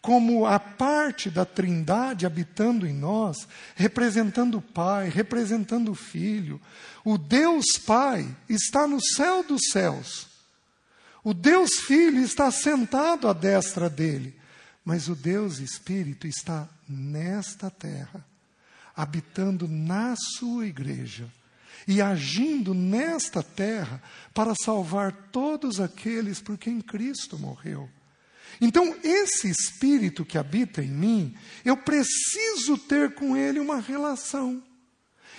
como 0.00 0.46
a 0.46 0.58
parte 0.58 1.28
da 1.30 1.44
Trindade 1.44 2.24
habitando 2.24 2.86
em 2.86 2.94
nós, 2.94 3.46
representando 3.74 4.58
o 4.58 4.62
Pai, 4.62 5.08
representando 5.08 5.92
o 5.92 5.94
Filho. 5.94 6.60
O 7.04 7.18
Deus 7.18 7.78
Pai 7.86 8.26
está 8.48 8.86
no 8.86 8.98
céu 9.00 9.42
dos 9.42 9.60
céus. 9.70 10.28
O 11.22 11.34
Deus 11.34 11.80
Filho 11.80 12.20
está 12.20 12.50
sentado 12.50 13.28
à 13.28 13.32
destra 13.32 13.90
dele. 13.90 14.34
Mas 14.82 15.08
o 15.08 15.14
Deus 15.14 15.58
Espírito 15.58 16.26
está 16.26 16.66
nesta 16.88 17.70
terra, 17.70 18.24
habitando 18.96 19.68
na 19.68 20.14
sua 20.16 20.66
igreja 20.66 21.28
e 21.86 22.00
agindo 22.00 22.72
nesta 22.72 23.42
terra 23.42 24.02
para 24.32 24.54
salvar 24.54 25.12
todos 25.30 25.80
aqueles 25.80 26.40
por 26.40 26.56
quem 26.56 26.80
Cristo 26.80 27.38
morreu. 27.38 27.88
Então, 28.60 28.94
esse 29.02 29.48
espírito 29.48 30.24
que 30.24 30.36
habita 30.36 30.82
em 30.82 30.90
mim, 30.90 31.36
eu 31.64 31.76
preciso 31.76 32.76
ter 32.76 33.14
com 33.14 33.36
ele 33.36 33.58
uma 33.58 33.80
relação. 33.80 34.62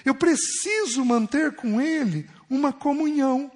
Eu 0.04 0.16
preciso 0.16 1.06
manter 1.06 1.56
com 1.56 1.80
ele 1.80 2.28
uma 2.50 2.74
comunhão. 2.74 3.52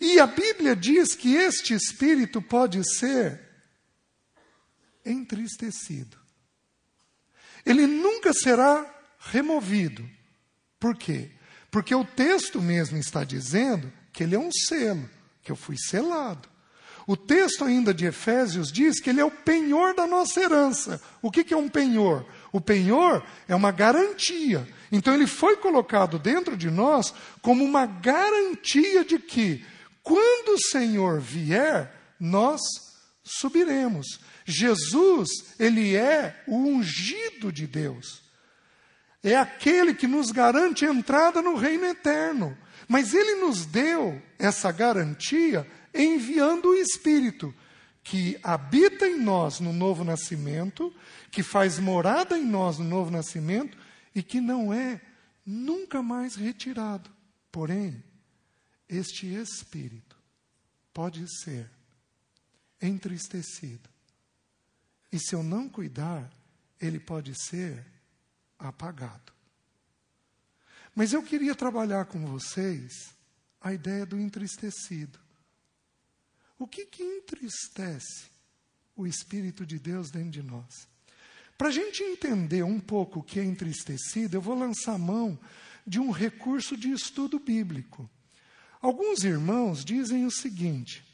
E 0.00 0.18
a 0.18 0.26
Bíblia 0.26 0.74
diz 0.74 1.14
que 1.14 1.34
este 1.34 1.74
espírito 1.74 2.42
pode 2.42 2.82
ser 2.96 3.40
entristecido. 5.04 6.18
Ele 7.64 7.86
nunca 7.86 8.32
será 8.32 8.92
removido. 9.18 10.08
Por 10.80 10.96
quê? 10.96 11.30
Porque 11.70 11.94
o 11.94 12.04
texto 12.04 12.60
mesmo 12.60 12.98
está 12.98 13.24
dizendo 13.24 13.92
que 14.12 14.22
ele 14.22 14.34
é 14.34 14.38
um 14.38 14.50
selo, 14.52 15.08
que 15.42 15.52
eu 15.52 15.56
fui 15.56 15.76
selado. 15.76 16.48
O 17.06 17.16
texto 17.16 17.64
ainda 17.64 17.92
de 17.92 18.06
Efésios 18.06 18.72
diz 18.72 18.98
que 18.98 19.10
ele 19.10 19.20
é 19.20 19.24
o 19.24 19.30
penhor 19.30 19.94
da 19.94 20.06
nossa 20.06 20.40
herança. 20.40 21.00
O 21.20 21.30
que, 21.30 21.44
que 21.44 21.52
é 21.52 21.56
um 21.56 21.68
penhor? 21.68 22.26
O 22.50 22.60
penhor 22.60 23.24
é 23.46 23.54
uma 23.54 23.70
garantia. 23.70 24.66
Então 24.90 25.14
ele 25.14 25.26
foi 25.26 25.56
colocado 25.56 26.18
dentro 26.18 26.56
de 26.56 26.70
nós 26.70 27.12
como 27.42 27.62
uma 27.62 27.84
garantia 27.84 29.04
de 29.04 29.18
que, 29.18 29.64
quando 30.02 30.54
o 30.54 30.62
Senhor 30.70 31.20
vier, 31.20 31.92
nós 32.18 32.60
subiremos. 33.22 34.20
Jesus, 34.46 35.28
ele 35.58 35.94
é 35.94 36.42
o 36.46 36.56
ungido 36.56 37.52
de 37.52 37.66
Deus. 37.66 38.22
É 39.22 39.36
aquele 39.36 39.94
que 39.94 40.06
nos 40.06 40.30
garante 40.30 40.84
entrada 40.84 41.42
no 41.42 41.56
reino 41.56 41.84
eterno. 41.84 42.56
Mas 42.86 43.14
ele 43.14 43.36
nos 43.36 43.64
deu 43.64 44.20
essa 44.38 44.70
garantia 44.70 45.66
enviando 45.94 46.70
o 46.70 46.74
Espírito, 46.74 47.54
que 48.02 48.38
habita 48.42 49.06
em 49.06 49.18
nós 49.18 49.60
no 49.60 49.72
novo 49.72 50.04
nascimento, 50.04 50.94
que 51.30 51.42
faz 51.42 51.78
morada 51.78 52.38
em 52.38 52.44
nós 52.44 52.78
no 52.78 52.84
novo 52.84 53.10
nascimento 53.10 53.78
e 54.14 54.22
que 54.22 54.40
não 54.40 54.72
é 54.72 55.00
nunca 55.46 56.02
mais 56.02 56.34
retirado. 56.34 57.10
Porém, 57.50 58.02
este 58.88 59.32
Espírito 59.34 60.16
pode 60.92 61.26
ser 61.42 61.70
entristecido. 62.80 63.88
E 65.10 65.18
se 65.18 65.34
eu 65.34 65.42
não 65.42 65.68
cuidar, 65.68 66.30
ele 66.80 67.00
pode 67.00 67.34
ser 67.34 67.86
apagado. 68.58 69.32
Mas 70.94 71.12
eu 71.12 71.22
queria 71.22 71.54
trabalhar 71.54 72.04
com 72.06 72.24
vocês 72.26 73.14
a 73.60 73.72
ideia 73.72 74.04
do 74.04 74.18
entristecido. 74.18 75.23
O 76.64 76.66
que, 76.66 76.86
que 76.86 77.02
entristece 77.02 78.24
o 78.96 79.06
Espírito 79.06 79.66
de 79.66 79.78
Deus 79.78 80.10
dentro 80.10 80.30
de 80.30 80.42
nós? 80.42 80.88
Para 81.58 81.68
a 81.68 81.70
gente 81.70 82.02
entender 82.02 82.62
um 82.64 82.80
pouco 82.80 83.20
o 83.20 83.22
que 83.22 83.38
é 83.38 83.44
entristecido, 83.44 84.34
eu 84.34 84.40
vou 84.40 84.58
lançar 84.58 84.98
mão 84.98 85.38
de 85.86 86.00
um 86.00 86.10
recurso 86.10 86.74
de 86.74 86.90
estudo 86.90 87.38
bíblico. 87.38 88.08
Alguns 88.80 89.24
irmãos 89.24 89.84
dizem 89.84 90.24
o 90.24 90.30
seguinte: 90.30 91.04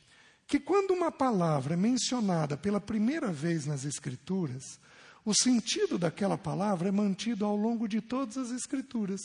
que 0.46 0.60
quando 0.60 0.92
uma 0.92 1.10
palavra 1.10 1.74
é 1.74 1.76
mencionada 1.76 2.56
pela 2.56 2.80
primeira 2.80 3.32
vez 3.32 3.66
nas 3.66 3.84
Escrituras, 3.84 4.78
o 5.24 5.34
sentido 5.34 5.98
daquela 5.98 6.38
palavra 6.38 6.90
é 6.90 6.92
mantido 6.92 7.44
ao 7.44 7.56
longo 7.56 7.88
de 7.88 8.00
todas 8.00 8.36
as 8.36 8.52
Escrituras. 8.52 9.20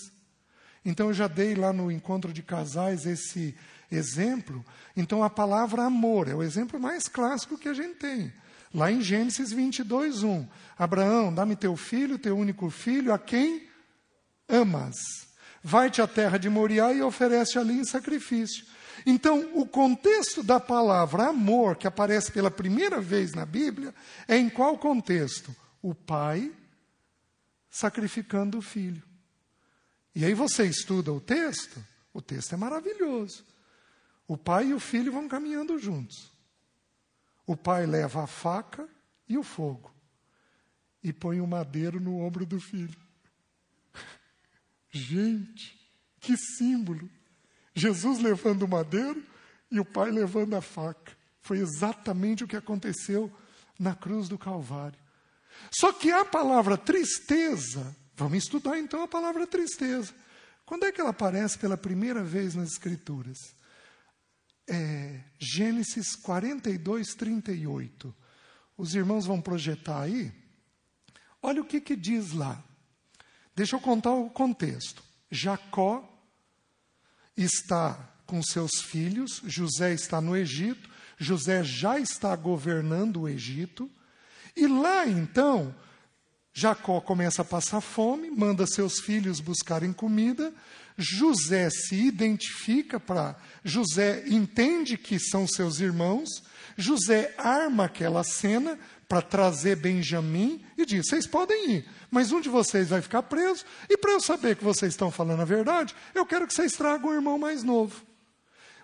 Então, 0.83 1.09
eu 1.09 1.13
já 1.13 1.27
dei 1.27 1.53
lá 1.53 1.71
no 1.71 1.91
encontro 1.91 2.33
de 2.33 2.41
casais 2.41 3.05
esse 3.05 3.55
exemplo. 3.91 4.65
Então, 4.95 5.23
a 5.23 5.29
palavra 5.29 5.83
amor 5.83 6.27
é 6.27 6.35
o 6.35 6.43
exemplo 6.43 6.79
mais 6.79 7.07
clássico 7.07 7.57
que 7.57 7.69
a 7.69 7.73
gente 7.73 7.95
tem. 7.95 8.33
Lá 8.73 8.91
em 8.91 9.01
Gênesis 9.01 9.51
22, 9.51 10.23
1. 10.23 10.47
Abraão, 10.77 11.33
dá-me 11.33 11.55
teu 11.55 11.75
filho, 11.77 12.19
teu 12.19 12.37
único 12.37 12.69
filho, 12.69 13.13
a 13.13 13.19
quem 13.19 13.67
amas. 14.49 14.95
Vai-te 15.63 16.01
à 16.01 16.07
terra 16.07 16.37
de 16.37 16.49
Moriá 16.49 16.93
e 16.93 17.01
oferece 17.01 17.57
ali 17.57 17.73
em 17.79 17.85
sacrifício. 17.85 18.65
Então, 19.05 19.51
o 19.53 19.65
contexto 19.65 20.43
da 20.43 20.59
palavra 20.59 21.27
amor, 21.27 21.75
que 21.75 21.87
aparece 21.87 22.31
pela 22.31 22.51
primeira 22.51 23.01
vez 23.01 23.33
na 23.33 23.45
Bíblia, 23.45 23.93
é 24.27 24.37
em 24.37 24.49
qual 24.49 24.77
contexto? 24.77 25.55
O 25.81 25.93
pai 25.93 26.51
sacrificando 27.69 28.57
o 28.57 28.61
filho. 28.61 29.03
E 30.13 30.23
aí 30.23 30.33
você 30.33 30.65
estuda 30.65 31.11
o 31.11 31.19
texto, 31.19 31.83
o 32.13 32.21
texto 32.21 32.53
é 32.53 32.57
maravilhoso. 32.57 33.43
O 34.27 34.37
pai 34.37 34.67
e 34.67 34.73
o 34.73 34.79
filho 34.79 35.11
vão 35.11 35.27
caminhando 35.27 35.77
juntos. 35.77 36.31
O 37.45 37.55
pai 37.55 37.85
leva 37.85 38.23
a 38.23 38.27
faca 38.27 38.87
e 39.27 39.37
o 39.37 39.43
fogo 39.43 39.93
e 41.03 41.13
põe 41.13 41.39
o 41.39 41.47
madeiro 41.47 41.99
no 41.99 42.19
ombro 42.19 42.45
do 42.45 42.59
filho. 42.59 42.99
Gente, 44.89 45.79
que 46.19 46.35
símbolo! 46.35 47.09
Jesus 47.73 48.19
levando 48.19 48.63
o 48.63 48.67
madeiro 48.67 49.23
e 49.69 49.79
o 49.79 49.85
pai 49.85 50.09
levando 50.09 50.55
a 50.55 50.61
faca. 50.61 51.15
Foi 51.41 51.59
exatamente 51.59 52.43
o 52.43 52.47
que 52.47 52.55
aconteceu 52.55 53.31
na 53.77 53.93
cruz 53.93 54.27
do 54.27 54.37
Calvário. 54.37 54.97
Só 55.69 55.93
que 55.93 56.11
a 56.11 56.25
palavra 56.25 56.77
tristeza 56.77 57.95
Vamos 58.15 58.37
estudar 58.37 58.79
então 58.79 59.03
a 59.03 59.07
palavra 59.07 59.45
tristeza. 59.45 60.13
Quando 60.65 60.85
é 60.85 60.91
que 60.91 61.01
ela 61.01 61.09
aparece 61.09 61.59
pela 61.59 61.77
primeira 61.77 62.23
vez 62.23 62.55
nas 62.55 62.71
Escrituras? 62.71 63.54
É, 64.67 65.21
Gênesis 65.39 66.15
42, 66.15 67.13
38. 67.15 68.15
Os 68.77 68.95
irmãos 68.95 69.25
vão 69.25 69.39
projetar 69.39 70.01
aí. 70.01 70.33
Olha 71.41 71.61
o 71.61 71.65
que, 71.65 71.79
que 71.79 71.95
diz 71.95 72.31
lá. 72.31 72.63
Deixa 73.55 73.75
eu 73.75 73.79
contar 73.79 74.11
o 74.11 74.29
contexto. 74.29 75.03
Jacó 75.31 76.11
está 77.37 77.93
com 78.25 78.41
seus 78.41 78.81
filhos, 78.81 79.41
José 79.45 79.93
está 79.93 80.19
no 80.19 80.35
Egito, 80.35 80.89
José 81.17 81.63
já 81.63 81.99
está 81.99 82.35
governando 82.35 83.21
o 83.21 83.29
Egito, 83.29 83.89
e 84.55 84.67
lá 84.67 85.07
então 85.07 85.75
Jacó 86.57 87.01
começa 87.01 87.41
a 87.41 87.45
passar 87.45 87.81
fome, 87.81 88.31
manda 88.31 88.65
seus 88.65 89.01
filhos 89.01 89.41
buscarem 89.41 89.91
comida. 89.91 90.53
José 90.97 91.69
se 91.69 91.95
identifica 91.95 92.97
para. 92.97 93.35
José 93.61 94.23
entende 94.25 94.97
que 94.97 95.19
são 95.19 95.45
seus 95.45 95.81
irmãos. 95.81 96.29
José 96.77 97.35
arma 97.37 97.83
aquela 97.83 98.23
cena 98.23 98.79
para 99.05 99.21
trazer 99.21 99.75
Benjamim 99.75 100.63
e 100.77 100.85
diz: 100.85 101.07
Vocês 101.07 101.27
podem 101.27 101.71
ir, 101.71 101.89
mas 102.09 102.31
um 102.31 102.39
de 102.39 102.47
vocês 102.47 102.87
vai 102.87 103.01
ficar 103.01 103.23
preso. 103.23 103.65
E 103.89 103.97
para 103.97 104.13
eu 104.13 104.21
saber 104.21 104.55
que 104.55 104.63
vocês 104.63 104.93
estão 104.93 105.11
falando 105.11 105.41
a 105.41 105.45
verdade, 105.45 105.93
eu 106.13 106.25
quero 106.25 106.47
que 106.47 106.53
vocês 106.53 106.71
tragam 106.71 107.09
o 107.09 107.13
irmão 107.13 107.37
mais 107.37 107.63
novo. 107.63 108.01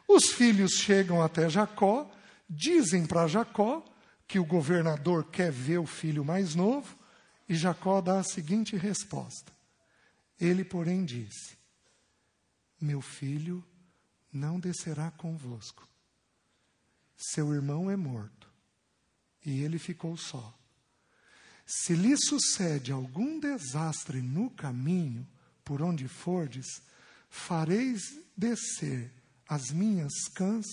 Os 0.10 0.26
filhos 0.26 0.74
chegam 0.74 1.22
até 1.22 1.50
Jacó, 1.50 2.12
dizem 2.50 3.06
para 3.06 3.28
Jacó 3.28 3.82
que 4.28 4.40
o 4.40 4.46
governador 4.46 5.24
quer 5.32 5.54
ver 5.54 5.78
o 5.78 5.86
filho 5.86 6.26
mais 6.26 6.54
novo. 6.54 7.00
E 7.48 7.56
Jacó 7.56 8.02
dá 8.02 8.20
a 8.20 8.24
seguinte 8.24 8.76
resposta: 8.76 9.52
Ele, 10.40 10.64
porém, 10.64 11.04
disse: 11.06 11.58
Meu 12.80 13.02
filho 13.02 13.64
não 14.32 14.60
descerá 14.60 15.12
convosco. 15.12 15.88
Seu 17.18 17.54
irmão 17.54 17.90
é 17.90 17.96
morto 17.96 18.42
e 19.46 19.62
ele 19.62 19.80
ficou 19.80 20.16
só. 20.18 20.58
Se 21.66 21.94
lhe 21.94 22.16
sucede 22.18 22.92
algum 22.92 23.40
desastre 23.40 24.22
no 24.22 24.50
caminho, 24.50 25.28
por 25.64 25.82
onde 25.82 26.08
fordes, 26.08 26.82
fareis 27.30 28.02
descer 28.36 29.12
as 29.48 29.72
minhas 29.72 30.28
cãs 30.34 30.66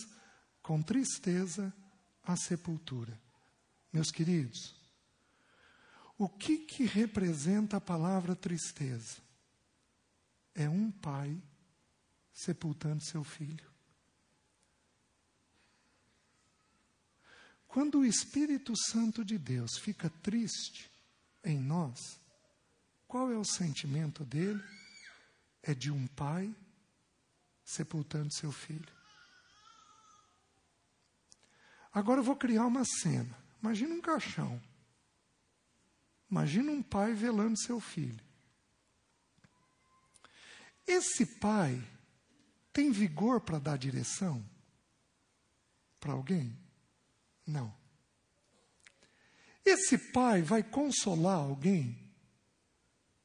com 0.62 0.82
tristeza 0.82 1.72
à 2.24 2.36
sepultura. 2.36 3.18
Meus 3.92 4.10
queridos, 4.10 4.74
o 6.18 6.28
que, 6.28 6.58
que 6.58 6.84
representa 6.84 7.76
a 7.76 7.80
palavra 7.80 8.34
tristeza? 8.34 9.18
É 10.52 10.68
um 10.68 10.90
pai 10.90 11.40
sepultando 12.32 13.04
seu 13.04 13.22
filho. 13.22 13.68
Quando 17.68 18.00
o 18.00 18.04
Espírito 18.04 18.72
Santo 18.76 19.24
de 19.24 19.38
Deus 19.38 19.78
fica 19.78 20.10
triste 20.10 20.90
em 21.44 21.60
nós, 21.60 22.18
qual 23.06 23.30
é 23.30 23.36
o 23.36 23.44
sentimento 23.44 24.24
dele? 24.24 24.62
É 25.62 25.74
de 25.74 25.90
um 25.90 26.06
pai 26.08 26.52
sepultando 27.64 28.32
seu 28.32 28.50
filho. 28.50 28.92
Agora 31.92 32.20
eu 32.20 32.24
vou 32.24 32.36
criar 32.36 32.66
uma 32.66 32.84
cena. 32.84 33.36
Imagina 33.62 33.94
um 33.94 34.00
caixão. 34.00 34.60
Imagina 36.30 36.70
um 36.70 36.82
pai 36.82 37.14
velando 37.14 37.58
seu 37.58 37.80
filho. 37.80 38.22
Esse 40.86 41.24
pai 41.24 41.82
tem 42.72 42.90
vigor 42.90 43.40
para 43.40 43.58
dar 43.58 43.76
direção 43.76 44.44
para 46.00 46.12
alguém? 46.12 46.56
Não. 47.46 47.74
Esse 49.64 49.98
pai 49.98 50.42
vai 50.42 50.62
consolar 50.62 51.38
alguém? 51.38 52.10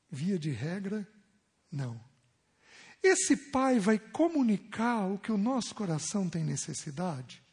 Via 0.09 0.37
de 0.37 0.51
regra, 0.51 1.07
não. 1.71 1.99
Esse 3.01 3.35
pai 3.35 3.79
vai 3.79 3.99
comunicar 3.99 5.07
o 5.07 5.19
que 5.19 5.31
o 5.31 5.37
nosso 5.37 5.75
coração 5.75 6.29
tem 6.29 6.43
necessidade? 6.43 7.43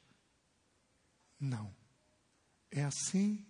Não. 1.39 1.75
É 2.71 2.85
assim 2.85 3.45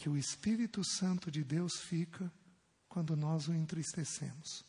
que 0.00 0.08
o 0.08 0.16
Espírito 0.16 0.82
Santo 0.82 1.30
de 1.30 1.44
Deus 1.44 1.78
fica 1.78 2.32
quando 2.88 3.14
nós 3.14 3.48
o 3.48 3.52
entristecemos. 3.52 4.64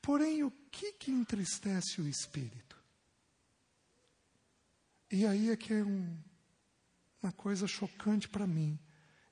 Porém, 0.00 0.44
o 0.44 0.50
que, 0.70 0.92
que 0.92 1.10
entristece 1.10 2.00
o 2.00 2.06
Espírito? 2.06 2.80
E 5.10 5.26
aí 5.26 5.50
é 5.50 5.56
que 5.56 5.74
é 5.74 5.82
um, 5.82 6.16
uma 7.20 7.32
coisa 7.32 7.66
chocante 7.66 8.28
para 8.28 8.46
mim. 8.46 8.78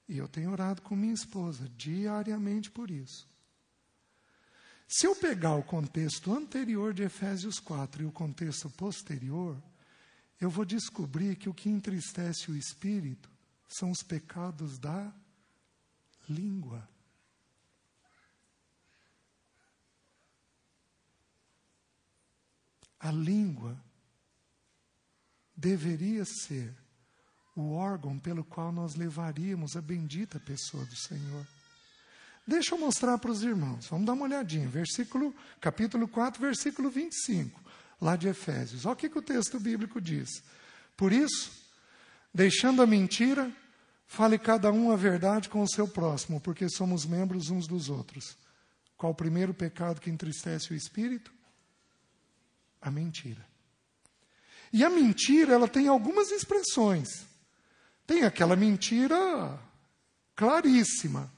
E 0.08 0.18
eu 0.18 0.26
tenho 0.26 0.50
orado 0.50 0.82
com 0.82 0.96
minha 0.96 1.14
esposa 1.14 1.68
diariamente 1.76 2.72
por 2.72 2.90
isso. 2.90 3.28
Se 4.88 5.06
eu 5.06 5.14
pegar 5.14 5.54
o 5.54 5.62
contexto 5.62 6.32
anterior 6.32 6.92
de 6.92 7.04
Efésios 7.04 7.60
4 7.60 8.02
e 8.02 8.06
o 8.06 8.10
contexto 8.10 8.68
posterior, 8.70 9.56
eu 10.40 10.50
vou 10.50 10.64
descobrir 10.64 11.36
que 11.36 11.48
o 11.48 11.54
que 11.54 11.68
entristece 11.68 12.50
o 12.50 12.56
espírito 12.56 13.37
são 13.68 13.90
os 13.90 14.02
pecados 14.02 14.78
da 14.78 15.12
língua. 16.28 16.88
A 22.98 23.12
língua 23.12 23.80
deveria 25.54 26.24
ser 26.24 26.74
o 27.54 27.72
órgão 27.72 28.18
pelo 28.18 28.44
qual 28.44 28.72
nós 28.72 28.94
levaríamos 28.94 29.76
a 29.76 29.82
bendita 29.82 30.40
pessoa 30.40 30.84
do 30.84 30.96
Senhor. 30.96 31.46
Deixa 32.46 32.74
eu 32.74 32.78
mostrar 32.78 33.18
para 33.18 33.30
os 33.30 33.42
irmãos. 33.42 33.86
Vamos 33.88 34.06
dar 34.06 34.14
uma 34.14 34.24
olhadinha. 34.24 34.68
Versículo, 34.68 35.34
capítulo 35.60 36.08
4, 36.08 36.40
versículo 36.40 36.88
25, 36.88 37.60
lá 38.00 38.16
de 38.16 38.26
Efésios. 38.26 38.86
Olha 38.86 38.94
o 38.94 38.96
que, 38.96 39.08
que 39.08 39.18
o 39.18 39.22
texto 39.22 39.60
bíblico 39.60 40.00
diz. 40.00 40.42
Por 40.96 41.12
isso, 41.12 41.52
deixando 42.32 42.82
a 42.82 42.86
mentira, 42.86 43.50
fale 44.06 44.38
cada 44.38 44.72
um 44.72 44.90
a 44.90 44.96
verdade 44.96 45.48
com 45.48 45.62
o 45.62 45.68
seu 45.68 45.86
próximo, 45.86 46.40
porque 46.40 46.68
somos 46.68 47.04
membros 47.04 47.50
uns 47.50 47.66
dos 47.66 47.88
outros. 47.88 48.36
Qual 48.96 49.12
o 49.12 49.14
primeiro 49.14 49.54
pecado 49.54 50.00
que 50.00 50.10
entristece 50.10 50.72
o 50.72 50.76
espírito? 50.76 51.32
A 52.80 52.90
mentira. 52.90 53.46
E 54.72 54.84
a 54.84 54.90
mentira, 54.90 55.54
ela 55.54 55.68
tem 55.68 55.88
algumas 55.88 56.30
expressões. 56.30 57.26
Tem 58.06 58.24
aquela 58.24 58.56
mentira 58.56 59.58
claríssima. 60.34 61.32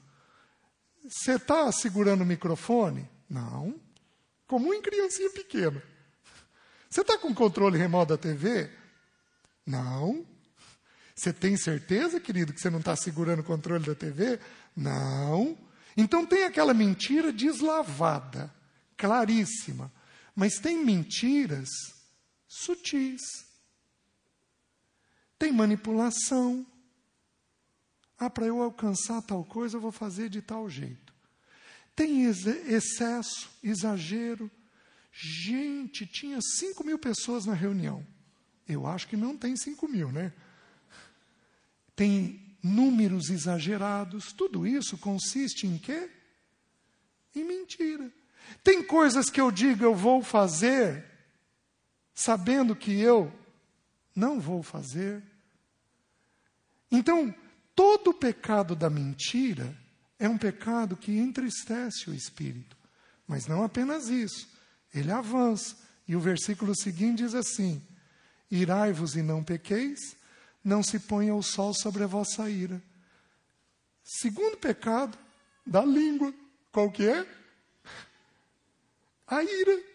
Você 1.07 1.33
está 1.33 1.71
segurando 1.71 2.21
o 2.21 2.25
microfone? 2.25 3.09
Não. 3.29 3.79
Como 4.47 4.73
em 4.73 4.81
criancinha 4.81 5.29
pequena. 5.31 5.81
Você 6.89 7.01
está 7.01 7.17
com 7.17 7.33
controle 7.33 7.77
remoto 7.77 8.09
da 8.09 8.17
TV? 8.17 8.69
Não. 9.65 10.25
Você 11.15 11.31
tem 11.33 11.57
certeza, 11.57 12.19
querido, 12.19 12.53
que 12.53 12.61
você 12.61 12.69
não 12.69 12.79
está 12.79 12.95
segurando 12.95 13.41
o 13.41 13.43
controle 13.43 13.85
da 13.85 13.95
TV? 13.95 14.39
Não. 14.75 15.57
Então 15.95 16.25
tem 16.25 16.45
aquela 16.45 16.73
mentira 16.73 17.31
deslavada, 17.31 18.53
claríssima. 18.97 19.91
Mas 20.35 20.55
tem 20.59 20.83
mentiras 20.83 21.69
sutis. 22.47 23.21
Tem 25.37 25.51
manipulação. 25.51 26.65
Ah, 28.17 28.29
para 28.29 28.45
eu 28.45 28.61
alcançar 28.61 29.21
tal 29.21 29.43
coisa, 29.43 29.77
eu 29.77 29.81
vou 29.81 29.91
fazer 29.91 30.29
de 30.29 30.41
tal 30.41 30.69
jeito. 30.69 31.11
Tem 31.95 32.25
excesso, 32.25 33.49
exagero. 33.63 34.49
Gente, 35.11 36.05
tinha 36.05 36.39
5 36.39 36.83
mil 36.83 36.97
pessoas 36.97 37.45
na 37.45 37.53
reunião. 37.53 38.05
Eu 38.67 38.87
acho 38.87 39.07
que 39.07 39.17
não 39.17 39.35
tem 39.35 39.57
5 39.57 39.87
mil, 39.87 40.11
né? 40.11 40.31
Tem 42.01 42.41
números 42.63 43.29
exagerados. 43.29 44.33
Tudo 44.33 44.65
isso 44.65 44.97
consiste 44.97 45.67
em 45.67 45.77
quê? 45.77 46.09
Em 47.35 47.43
mentira. 47.43 48.11
Tem 48.63 48.81
coisas 48.81 49.29
que 49.29 49.39
eu 49.39 49.51
digo 49.51 49.83
eu 49.83 49.93
vou 49.93 50.23
fazer, 50.23 51.05
sabendo 52.11 52.75
que 52.75 52.99
eu 52.99 53.31
não 54.15 54.39
vou 54.39 54.63
fazer. 54.63 55.21
Então, 56.89 57.31
todo 57.75 58.11
pecado 58.15 58.75
da 58.75 58.89
mentira 58.89 59.77
é 60.17 60.27
um 60.27 60.39
pecado 60.39 60.97
que 60.97 61.15
entristece 61.15 62.09
o 62.09 62.15
espírito. 62.15 62.75
Mas 63.27 63.45
não 63.45 63.63
apenas 63.63 64.09
isso, 64.09 64.49
ele 64.91 65.11
avança. 65.11 65.77
E 66.07 66.15
o 66.15 66.19
versículo 66.19 66.75
seguinte 66.75 67.19
diz 67.19 67.35
assim: 67.35 67.79
Irai-vos 68.49 69.15
e 69.15 69.21
não 69.21 69.43
pequeis, 69.43 70.19
não 70.63 70.83
se 70.83 70.99
ponha 70.99 71.33
o 71.33 71.43
sol 71.43 71.73
sobre 71.73 72.03
a 72.03 72.07
vossa 72.07 72.49
ira. 72.49 72.81
Segundo 74.03 74.57
pecado 74.57 75.17
da 75.65 75.83
língua, 75.83 76.33
qual 76.71 76.91
que 76.91 77.07
é? 77.07 77.25
A 79.27 79.43
ira 79.43 79.91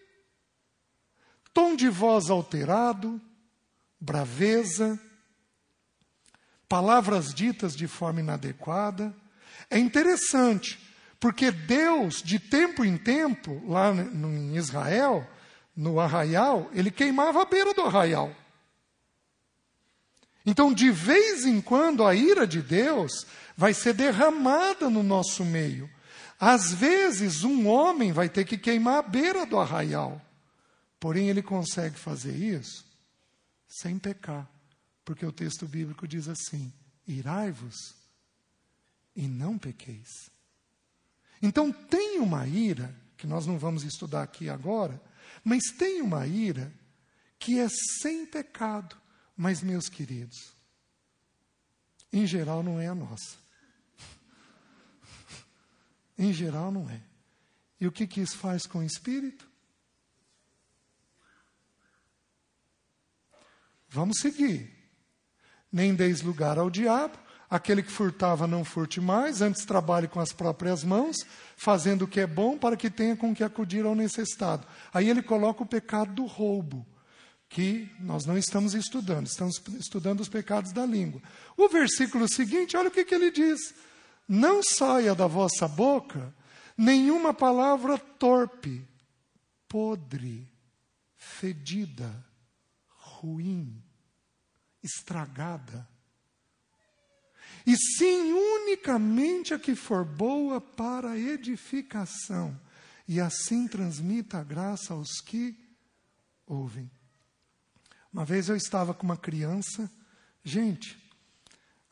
tom 1.57 1.75
de 1.75 1.89
voz 1.89 2.29
alterado, 2.29 3.19
braveza, 3.99 4.99
palavras 6.69 7.33
ditas 7.33 7.75
de 7.75 7.87
forma 7.87 8.19
inadequada. 8.19 9.11
É 9.67 9.79
interessante, 9.79 10.79
porque 11.19 11.49
Deus, 11.49 12.21
de 12.21 12.37
tempo 12.37 12.85
em 12.85 12.95
tempo, 12.95 13.59
lá 13.67 13.91
em 13.91 14.55
Israel, 14.55 15.27
no 15.75 15.99
arraial, 15.99 16.69
ele 16.73 16.91
queimava 16.91 17.41
a 17.41 17.45
beira 17.45 17.73
do 17.73 17.81
arraial. 17.81 18.31
Então, 20.49 20.73
de 20.73 20.89
vez 20.89 21.45
em 21.45 21.59
quando, 21.59 22.05
a 22.05 22.15
ira 22.15 22.47
de 22.47 22.61
Deus 22.61 23.27
vai 23.57 23.73
ser 23.73 23.93
derramada 23.93 24.89
no 24.89 25.03
nosso 25.03 25.43
meio. 25.43 25.89
Às 26.39 26.71
vezes, 26.71 27.43
um 27.43 27.67
homem 27.67 28.13
vai 28.13 28.29
ter 28.29 28.45
que 28.45 28.57
queimar 28.57 28.99
a 28.99 29.01
beira 29.01 29.45
do 29.45 29.59
arraial. 29.59 30.21
Porém, 31.01 31.29
ele 31.29 31.41
consegue 31.41 31.99
fazer 31.99 32.33
isso 32.33 32.85
sem 33.67 33.99
pecar, 33.99 34.49
porque 35.03 35.25
o 35.25 35.33
texto 35.33 35.67
bíblico 35.67 36.07
diz 36.07 36.29
assim: 36.29 36.71
irai-vos 37.05 37.93
e 39.17 39.27
não 39.27 39.57
pequeis. 39.57 40.31
Então, 41.41 41.73
tem 41.73 42.19
uma 42.19 42.47
ira, 42.47 42.95
que 43.17 43.27
nós 43.27 43.45
não 43.45 43.59
vamos 43.59 43.83
estudar 43.83 44.23
aqui 44.23 44.47
agora, 44.47 45.01
mas 45.43 45.63
tem 45.77 46.01
uma 46.01 46.25
ira 46.25 46.71
que 47.37 47.59
é 47.59 47.67
sem 48.01 48.25
pecado. 48.25 48.95
Mas, 49.37 49.61
meus 49.61 49.87
queridos, 49.87 50.51
em 52.11 52.25
geral 52.25 52.63
não 52.63 52.79
é 52.79 52.87
a 52.87 52.95
nossa. 52.95 53.37
em 56.17 56.33
geral 56.33 56.71
não 56.71 56.89
é. 56.89 56.99
E 57.79 57.85
o 57.85 57.91
que, 57.91 58.07
que 58.07 58.19
isso 58.19 58.35
faz 58.35 58.65
com 58.65 58.79
o 58.79 58.83
espírito? 58.83 59.47
Vamos 63.87 64.17
seguir. 64.19 64.73
Nem 65.71 65.93
deis 65.93 66.21
lugar 66.21 66.57
ao 66.57 66.71
diabo. 66.71 67.17
Aquele 67.49 67.81
que 67.81 67.91
furtava, 67.91 68.45
não 68.45 68.65
furte 68.65 68.99
mais, 68.99 69.41
antes 69.41 69.63
trabalhe 69.63 70.07
com 70.07 70.19
as 70.19 70.33
próprias 70.33 70.83
mãos, 70.83 71.15
fazendo 71.55 72.01
o 72.01 72.07
que 72.07 72.19
é 72.19 72.27
bom 72.27 72.57
para 72.57 72.75
que 72.75 72.89
tenha 72.89 73.15
com 73.15 73.33
que 73.33 73.41
acudir 73.41 73.85
ao 73.85 73.95
necessitado. 73.95 74.67
Aí 74.93 75.09
ele 75.09 75.21
coloca 75.21 75.63
o 75.63 75.67
pecado 75.67 76.13
do 76.13 76.25
roubo, 76.25 76.85
que 77.49 77.89
nós 77.99 78.25
não 78.25 78.37
estamos 78.37 78.73
estudando, 78.73 79.27
estamos 79.27 79.61
estudando 79.79 80.19
os 80.19 80.29
pecados 80.29 80.71
da 80.71 80.85
língua. 80.85 81.21
O 81.55 81.69
versículo 81.69 82.27
seguinte, 82.27 82.75
olha 82.75 82.89
o 82.89 82.91
que, 82.91 83.05
que 83.05 83.15
ele 83.15 83.31
diz: 83.31 83.73
Não 84.27 84.61
saia 84.61 85.15
da 85.15 85.27
vossa 85.27 85.67
boca 85.67 86.33
nenhuma 86.77 87.33
palavra 87.33 87.97
torpe, 87.97 88.87
podre, 89.67 90.47
fedida 91.15 92.25
ruim, 93.19 93.81
estragada. 94.83 95.87
E 97.65 97.75
sim 97.75 98.31
unicamente 98.31 99.53
a 99.53 99.59
que 99.59 99.75
for 99.75 100.05
boa 100.05 100.61
para 100.61 101.17
edificação, 101.17 102.57
e 103.07 103.19
assim 103.19 103.67
transmita 103.67 104.37
a 104.37 104.43
graça 104.43 104.93
aos 104.93 105.19
que 105.21 105.57
ouvem. 106.45 106.89
Uma 108.11 108.25
vez 108.25 108.49
eu 108.49 108.55
estava 108.55 108.93
com 108.93 109.03
uma 109.03 109.17
criança, 109.17 109.89
gente, 110.43 110.97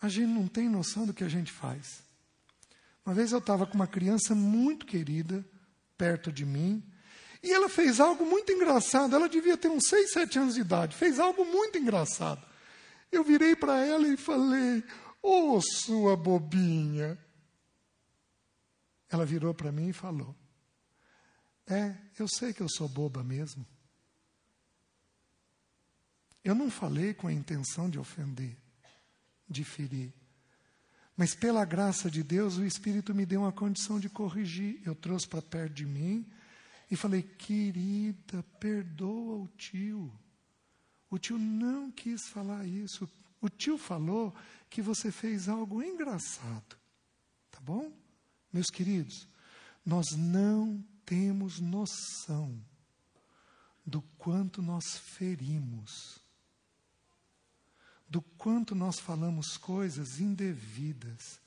a 0.02 0.08
gente 0.08 0.28
não 0.28 0.48
tem 0.48 0.70
noção 0.70 1.06
do 1.06 1.14
que 1.14 1.24
a 1.24 1.30
gente 1.30 1.52
faz. 1.52 2.04
Uma 3.06 3.14
vez 3.14 3.32
eu 3.32 3.40
estava 3.40 3.68
com 3.68 3.76
uma 3.76 3.88
criança 3.88 4.34
muito 4.34 4.86
querida, 4.86 5.46
perto 5.98 6.32
de 6.32 6.46
mim, 6.46 6.84
e 7.46 7.52
ela 7.52 7.70
fez 7.70 8.00
algo 8.00 8.26
muito 8.26 8.52
engraçado. 8.52 9.16
Ela 9.16 9.30
devia 9.30 9.56
ter 9.56 9.68
uns 9.68 9.88
6, 9.88 10.12
7 10.12 10.40
anos 10.40 10.56
de 10.56 10.62
idade. 10.62 10.96
Fez 10.96 11.20
algo 11.20 11.46
muito 11.46 11.78
engraçado. 11.78 12.44
Eu 13.12 13.24
virei 13.24 13.56
para 13.56 13.86
ela 13.86 14.08
e 14.08 14.18
falei: 14.18 14.84
Ô 15.22 15.56
oh, 15.56 15.62
sua 15.62 16.18
bobinha. 16.18 17.20
Ela 19.08 19.26
virou 19.26 19.54
para 19.54 19.72
mim 19.72 19.90
e 19.90 19.94
falou: 19.94 20.36
É, 21.68 21.96
eu 22.18 22.28
sei 22.28 22.52
que 22.52 22.62
eu 22.62 22.68
sou 22.68 22.90
boba 22.90 23.24
mesmo. 23.24 23.64
Eu 26.46 26.54
não 26.54 26.70
falei 26.70 27.12
com 27.14 27.28
a 27.28 27.34
intenção 27.34 27.90
de 27.90 27.98
ofender, 27.98 28.56
de 29.50 29.64
ferir. 29.64 30.14
Mas 31.18 31.34
pela 31.34 31.66
graça 31.66 32.10
de 32.10 32.22
Deus, 32.22 32.58
o 32.58 32.64
Espírito 32.64 33.16
me 33.16 33.26
deu 33.26 33.42
uma 33.42 33.52
condição 33.52 34.00
de 34.00 34.08
corrigir. 34.08 34.80
Eu 34.86 34.94
trouxe 34.94 35.28
para 35.28 35.42
perto 35.42 35.74
de 35.74 35.86
mim 35.88 36.24
e 36.92 36.96
falei: 36.96 37.24
querida, 37.24 38.44
perdoa 38.60 39.44
o 39.44 39.48
tio. 39.58 40.14
O 41.10 41.18
tio 41.18 41.40
não 41.40 41.92
quis 41.92 42.28
falar 42.28 42.64
isso. 42.66 43.10
O 43.42 43.50
tio 43.50 43.78
falou 43.78 44.36
que 44.70 44.84
você 44.84 45.12
fez 45.12 45.50
algo 45.50 45.82
engraçado. 45.82 46.78
Tá 47.50 47.60
bom? 47.60 47.92
Meus 48.54 48.68
queridos, 48.68 49.28
nós 49.84 50.12
não 50.12 50.84
temos 51.06 51.60
noção 51.60 52.60
do 53.86 54.02
quanto 54.18 54.62
nós 54.62 54.98
ferimos, 54.98 56.20
do 58.08 58.22
quanto 58.22 58.76
nós 58.76 59.00
falamos 59.00 59.58
coisas 59.58 60.20
indevidas, 60.20 61.40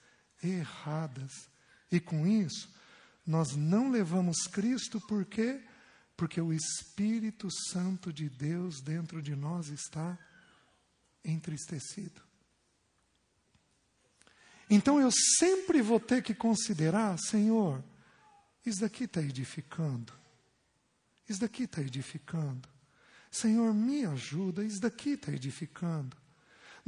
erradas, 0.42 1.48
e 1.90 2.00
com 2.00 2.26
isso 2.26 2.68
nós 3.26 3.54
não 3.54 3.90
levamos 3.90 4.46
Cristo 4.46 5.00
por 5.02 5.24
quê? 5.24 5.62
Porque 6.16 6.40
o 6.40 6.52
Espírito 6.52 7.48
Santo 7.70 8.12
de 8.12 8.28
Deus 8.28 8.80
dentro 8.80 9.22
de 9.22 9.36
nós 9.36 9.68
está 9.68 10.18
entristecido. 11.24 12.22
Então 14.68 15.00
eu 15.00 15.10
sempre 15.38 15.80
vou 15.80 16.00
ter 16.00 16.22
que 16.22 16.34
considerar, 16.34 17.18
Senhor, 17.18 17.82
isso 18.64 18.80
daqui 18.80 19.04
está 19.04 19.20
edificando. 19.20 20.12
Isso 21.28 21.40
daqui 21.40 21.64
está 21.64 21.80
edificando. 21.82 22.68
Senhor, 23.30 23.72
me 23.74 24.04
ajuda, 24.06 24.64
isso 24.64 24.80
daqui 24.80 25.10
está 25.10 25.32
edificando 25.32 26.16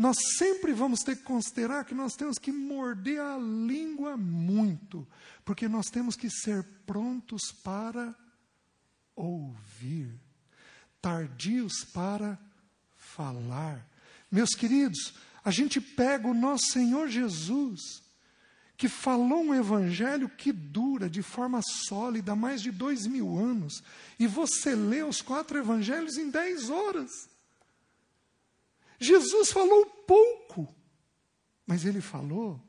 nós 0.00 0.16
sempre 0.38 0.72
vamos 0.72 1.00
ter 1.00 1.14
que 1.14 1.24
considerar 1.24 1.84
que 1.84 1.94
nós 1.94 2.14
temos 2.14 2.38
que 2.38 2.50
morder 2.50 3.20
a 3.20 3.36
língua 3.36 4.16
muito, 4.16 5.06
porque 5.44 5.68
nós 5.68 5.90
temos 5.90 6.16
que 6.16 6.30
ser 6.30 6.64
prontos 6.86 7.52
para 7.62 8.16
ouvir, 9.14 10.18
tardios 11.02 11.84
para 11.92 12.38
falar. 12.96 13.86
Meus 14.32 14.54
queridos, 14.54 15.12
a 15.44 15.50
gente 15.50 15.82
pega 15.82 16.26
o 16.26 16.32
nosso 16.32 16.72
Senhor 16.72 17.06
Jesus, 17.06 18.02
que 18.78 18.88
falou 18.88 19.42
um 19.42 19.54
evangelho 19.54 20.30
que 20.30 20.50
dura 20.50 21.10
de 21.10 21.20
forma 21.20 21.60
sólida 21.62 22.34
mais 22.34 22.62
de 22.62 22.70
dois 22.70 23.06
mil 23.06 23.36
anos, 23.36 23.82
e 24.18 24.26
você 24.26 24.74
lê 24.74 25.02
os 25.02 25.20
quatro 25.20 25.58
evangelhos 25.58 26.16
em 26.16 26.30
dez 26.30 26.70
horas. 26.70 27.29
Jesus 29.00 29.50
falou 29.50 29.86
pouco, 30.06 30.72
mas 31.66 31.86
ele 31.86 32.02
falou 32.02 32.60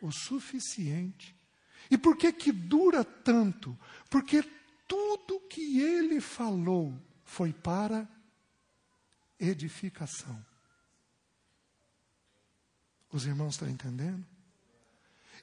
o 0.00 0.10
suficiente. 0.10 1.36
E 1.90 1.98
por 1.98 2.16
que 2.16 2.32
que 2.32 2.50
dura 2.50 3.04
tanto? 3.04 3.78
Porque 4.10 4.42
tudo 4.88 5.40
que 5.40 5.80
ele 5.80 6.20
falou 6.20 6.94
foi 7.24 7.52
para 7.52 8.08
edificação. 9.38 10.44
Os 13.12 13.26
irmãos 13.26 13.54
estão 13.54 13.68
entendendo? 13.68 14.24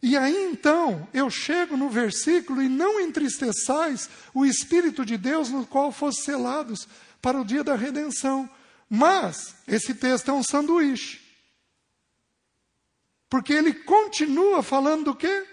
E 0.01 0.17
aí 0.17 0.51
então 0.51 1.07
eu 1.13 1.29
chego 1.29 1.77
no 1.77 1.89
versículo 1.89 2.61
e 2.61 2.67
não 2.67 2.99
entristeçais 2.99 4.09
o 4.33 4.45
Espírito 4.45 5.05
de 5.05 5.17
Deus 5.17 5.49
no 5.49 5.65
qual 5.65 5.91
fosse 5.91 6.23
selados 6.23 6.87
para 7.21 7.39
o 7.39 7.45
dia 7.45 7.63
da 7.63 7.75
redenção. 7.75 8.49
Mas 8.95 9.55
esse 9.67 9.95
texto 9.95 10.29
é 10.29 10.33
um 10.35 10.43
sanduíche. 10.43 11.19
Porque 13.27 13.51
ele 13.51 13.73
continua 13.73 14.61
falando 14.61 15.05
do 15.05 15.15
quê? 15.15 15.47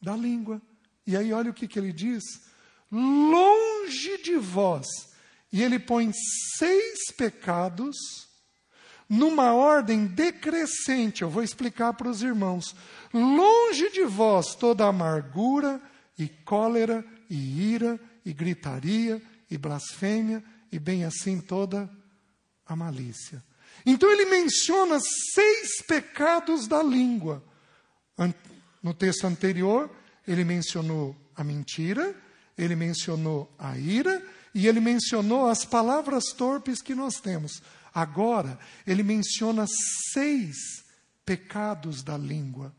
Da 0.00 0.14
língua. 0.14 0.62
E 1.04 1.16
aí 1.16 1.32
olha 1.32 1.50
o 1.50 1.52
que, 1.52 1.66
que 1.66 1.76
ele 1.76 1.92
diz: 1.92 2.22
longe 2.88 4.22
de 4.22 4.36
vós. 4.36 4.86
E 5.52 5.60
ele 5.60 5.80
põe 5.80 6.12
seis 6.56 7.10
pecados 7.16 7.96
numa 9.08 9.52
ordem 9.52 10.06
decrescente. 10.06 11.22
Eu 11.22 11.30
vou 11.30 11.42
explicar 11.42 11.94
para 11.94 12.08
os 12.08 12.22
irmãos. 12.22 12.76
Longe 13.12 13.90
de 13.90 14.04
vós 14.04 14.54
toda 14.54 14.86
amargura 14.86 15.82
e 16.16 16.28
cólera 16.28 17.04
e 17.28 17.72
ira 17.72 17.98
e 18.24 18.32
gritaria 18.32 19.20
e 19.50 19.58
blasfêmia 19.58 20.44
e 20.70 20.78
bem 20.78 21.04
assim 21.04 21.40
toda 21.40 21.90
a 22.66 22.74
malícia. 22.74 23.42
Então 23.84 24.10
ele 24.10 24.26
menciona 24.26 24.98
seis 25.32 25.82
pecados 25.82 26.66
da 26.66 26.82
língua. 26.82 27.42
No 28.82 28.94
texto 28.94 29.26
anterior, 29.26 29.90
ele 30.26 30.44
mencionou 30.44 31.16
a 31.34 31.44
mentira, 31.44 32.14
ele 32.56 32.74
mencionou 32.74 33.52
a 33.58 33.76
ira 33.78 34.24
e 34.54 34.66
ele 34.66 34.80
mencionou 34.80 35.48
as 35.48 35.64
palavras 35.64 36.32
torpes 36.32 36.80
que 36.80 36.94
nós 36.94 37.20
temos. 37.20 37.62
Agora, 37.94 38.58
ele 38.86 39.02
menciona 39.02 39.66
seis 40.12 40.56
pecados 41.24 42.02
da 42.02 42.16
língua. 42.16 42.74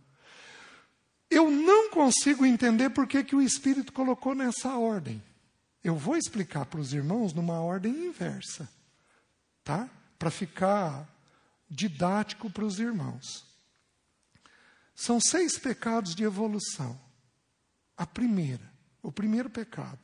Eu 1.30 1.52
não 1.52 1.89
consigo 1.89 2.45
entender 2.45 2.89
por 2.89 3.06
que, 3.06 3.23
que 3.23 3.36
o 3.36 3.41
Espírito 3.41 3.91
colocou 3.91 4.34
nessa 4.34 4.76
ordem. 4.76 5.21
Eu 5.84 5.95
vou 5.95 6.17
explicar 6.17 6.65
para 6.65 6.80
os 6.80 6.93
irmãos 6.93 7.34
numa 7.34 7.60
ordem 7.62 7.93
inversa 8.08 8.69
tá? 9.68 9.90
Para 10.18 10.32
ficar 10.32 11.06
didático 11.70 12.50
para 12.50 12.64
os 12.64 12.80
irmãos. 12.80 13.46
São 14.96 15.20
seis 15.20 15.60
pecados 15.60 16.16
de 16.16 16.24
evolução. 16.24 16.98
A 17.98 18.08
primeira, 18.08 18.72
o 19.04 19.12
primeiro 19.12 19.50
pecado. 19.50 20.00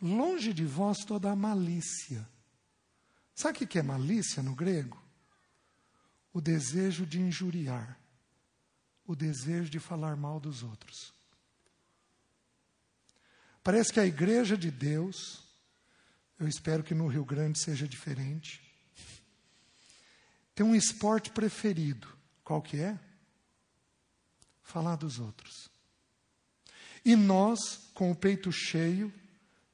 Longe 0.00 0.54
de 0.54 0.64
vós 0.64 1.04
toda 1.04 1.30
a 1.30 1.36
malícia. 1.36 2.26
Sabe 3.34 3.62
o 3.62 3.66
que 3.68 3.78
é 3.78 3.82
malícia 3.82 4.42
no 4.42 4.54
grego? 4.54 4.98
O 6.32 6.40
desejo 6.40 7.04
de 7.04 7.20
injuriar, 7.20 7.98
o 9.06 9.14
desejo 9.14 9.68
de 9.68 9.78
falar 9.78 10.16
mal 10.16 10.40
dos 10.40 10.62
outros. 10.62 11.12
Parece 13.62 13.92
que 13.92 14.00
a 14.00 14.06
igreja 14.06 14.56
de 14.56 14.70
Deus, 14.70 15.44
eu 16.38 16.48
espero 16.48 16.82
que 16.82 16.94
no 16.94 17.06
Rio 17.06 17.24
Grande 17.24 17.60
seja 17.60 17.86
diferente, 17.86 18.67
tem 20.58 20.66
um 20.66 20.74
esporte 20.74 21.30
preferido. 21.30 22.08
Qual 22.42 22.60
que 22.60 22.80
é? 22.80 22.98
Falar 24.60 24.96
dos 24.96 25.20
outros. 25.20 25.70
E 27.04 27.14
nós, 27.14 27.60
com 27.94 28.10
o 28.10 28.16
peito 28.16 28.50
cheio, 28.50 29.14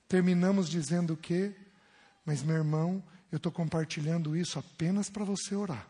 terminamos 0.07 0.69
dizendo 0.69 1.15
o 1.15 1.17
quê? 1.17 1.57
Mas, 2.23 2.43
meu 2.43 2.57
irmão, 2.57 3.03
eu 3.33 3.39
estou 3.39 3.51
compartilhando 3.51 4.37
isso 4.37 4.59
apenas 4.59 5.09
para 5.09 5.25
você 5.25 5.55
orar. 5.55 5.89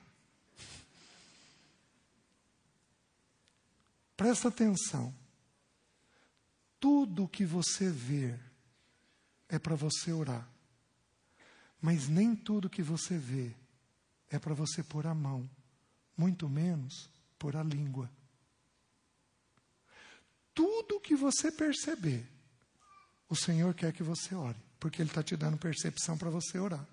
Presta 4.16 4.46
atenção. 4.46 5.12
Tudo 6.78 7.26
que 7.26 7.44
você 7.44 7.90
vê 7.90 8.38
é 9.48 9.58
para 9.58 9.74
você 9.74 10.12
orar. 10.12 10.48
Mas 11.80 12.06
nem 12.06 12.36
tudo 12.36 12.70
que 12.70 12.80
você 12.80 13.18
vê 13.18 13.56
é 14.34 14.38
para 14.38 14.52
você 14.52 14.82
pôr 14.82 15.06
a 15.06 15.14
mão, 15.14 15.48
muito 16.16 16.48
menos 16.48 17.08
pôr 17.38 17.56
a 17.56 17.62
língua. 17.62 18.10
Tudo 20.52 21.00
que 21.00 21.14
você 21.14 21.52
perceber, 21.52 22.26
o 23.28 23.36
Senhor 23.36 23.72
quer 23.74 23.92
que 23.92 24.02
você 24.02 24.34
ore, 24.34 24.58
porque 24.80 25.00
Ele 25.00 25.10
está 25.10 25.22
te 25.22 25.36
dando 25.36 25.56
percepção 25.56 26.18
para 26.18 26.30
você 26.30 26.58
orar. 26.58 26.84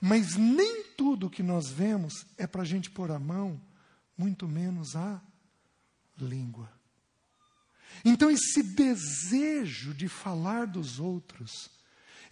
Mas 0.00 0.36
nem 0.36 0.84
tudo 0.96 1.30
que 1.30 1.42
nós 1.42 1.68
vemos 1.68 2.12
é 2.38 2.46
para 2.46 2.62
a 2.62 2.66
gente 2.66 2.90
pôr 2.90 3.10
a 3.10 3.18
mão, 3.18 3.60
muito 4.16 4.46
menos 4.46 4.94
a 4.94 5.20
língua. 6.16 6.70
Então, 8.04 8.30
esse 8.30 8.62
desejo 8.62 9.92
de 9.92 10.06
falar 10.06 10.66
dos 10.66 11.00
outros, 11.00 11.70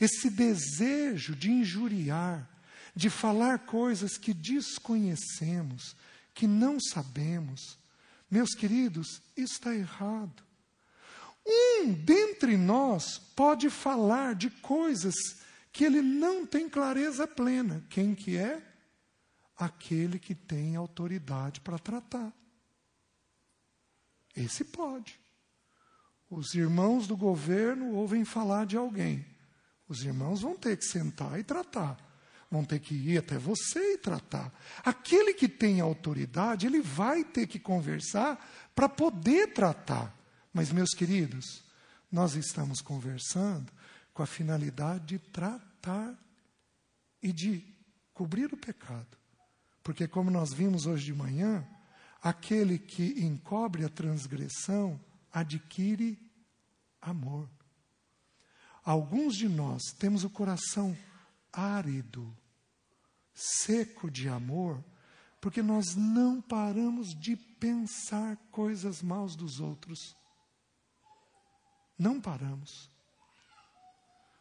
esse 0.00 0.30
desejo 0.30 1.34
de 1.34 1.50
injuriar, 1.50 2.53
de 2.94 3.10
falar 3.10 3.60
coisas 3.60 4.16
que 4.16 4.32
desconhecemos, 4.32 5.96
que 6.32 6.46
não 6.46 6.78
sabemos, 6.80 7.78
meus 8.30 8.54
queridos, 8.54 9.20
está 9.36 9.74
errado. 9.74 10.42
Um 11.46 11.92
dentre 11.92 12.56
nós 12.56 13.18
pode 13.18 13.68
falar 13.68 14.34
de 14.34 14.48
coisas 14.48 15.14
que 15.72 15.84
ele 15.84 16.00
não 16.00 16.46
tem 16.46 16.68
clareza 16.68 17.26
plena. 17.26 17.84
Quem 17.90 18.14
que 18.14 18.36
é? 18.36 18.62
Aquele 19.56 20.18
que 20.18 20.34
tem 20.34 20.76
autoridade 20.76 21.60
para 21.60 21.78
tratar. 21.78 22.32
Esse 24.34 24.64
pode. 24.64 25.18
Os 26.30 26.54
irmãos 26.54 27.06
do 27.06 27.16
governo 27.16 27.92
ouvem 27.92 28.24
falar 28.24 28.66
de 28.66 28.76
alguém. 28.76 29.24
Os 29.88 30.02
irmãos 30.02 30.40
vão 30.40 30.56
ter 30.56 30.76
que 30.76 30.84
sentar 30.84 31.38
e 31.38 31.44
tratar. 31.44 31.96
Vão 32.54 32.64
ter 32.64 32.78
que 32.78 32.94
ir 32.94 33.18
até 33.18 33.36
você 33.36 33.94
e 33.94 33.98
tratar. 33.98 34.54
Aquele 34.84 35.34
que 35.34 35.48
tem 35.48 35.80
autoridade, 35.80 36.68
ele 36.68 36.80
vai 36.80 37.24
ter 37.24 37.48
que 37.48 37.58
conversar 37.58 38.70
para 38.76 38.88
poder 38.88 39.52
tratar. 39.52 40.16
Mas, 40.52 40.70
meus 40.70 40.90
queridos, 40.90 41.64
nós 42.12 42.36
estamos 42.36 42.80
conversando 42.80 43.72
com 44.12 44.22
a 44.22 44.26
finalidade 44.26 45.04
de 45.04 45.18
tratar 45.18 46.16
e 47.20 47.32
de 47.32 47.66
cobrir 48.12 48.54
o 48.54 48.56
pecado. 48.56 49.18
Porque, 49.82 50.06
como 50.06 50.30
nós 50.30 50.52
vimos 50.52 50.86
hoje 50.86 51.06
de 51.06 51.12
manhã, 51.12 51.66
aquele 52.22 52.78
que 52.78 53.20
encobre 53.24 53.84
a 53.84 53.88
transgressão 53.88 55.00
adquire 55.32 56.16
amor. 57.02 57.50
Alguns 58.84 59.34
de 59.34 59.48
nós 59.48 59.82
temos 59.98 60.22
o 60.22 60.30
coração 60.30 60.96
árido, 61.52 62.32
seco 63.34 64.10
de 64.10 64.28
amor, 64.28 64.82
porque 65.40 65.62
nós 65.62 65.94
não 65.94 66.40
paramos 66.40 67.14
de 67.14 67.36
pensar 67.36 68.36
coisas 68.50 69.02
maus 69.02 69.34
dos 69.36 69.60
outros. 69.60 70.16
Não 71.98 72.20
paramos. 72.20 72.88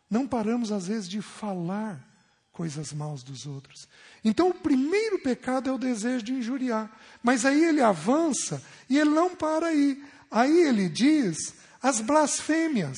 Não 0.10 0.27
paramos, 0.27 0.71
às 0.71 0.88
vezes, 0.88 1.10
de 1.10 1.21
falar 1.21 2.08
coisas 2.51 2.93
maus 2.93 3.23
dos 3.23 3.45
outros. 3.47 3.88
Então, 4.23 4.49
o 4.49 4.53
primeiro 4.53 5.19
pecado 5.19 5.69
é 5.69 5.73
o 5.73 5.77
desejo 5.77 6.23
de 6.23 6.34
injuriar. 6.34 6.89
Mas 7.21 7.45
aí 7.45 7.63
ele 7.63 7.82
avança 7.82 8.63
e 8.88 8.97
ele 8.97 9.10
não 9.10 9.36
para 9.36 9.67
aí. 9.67 10.01
Aí 10.29 10.56
ele 10.67 10.88
diz 10.88 11.56
as 11.82 11.99
blasfêmias. 11.99 12.97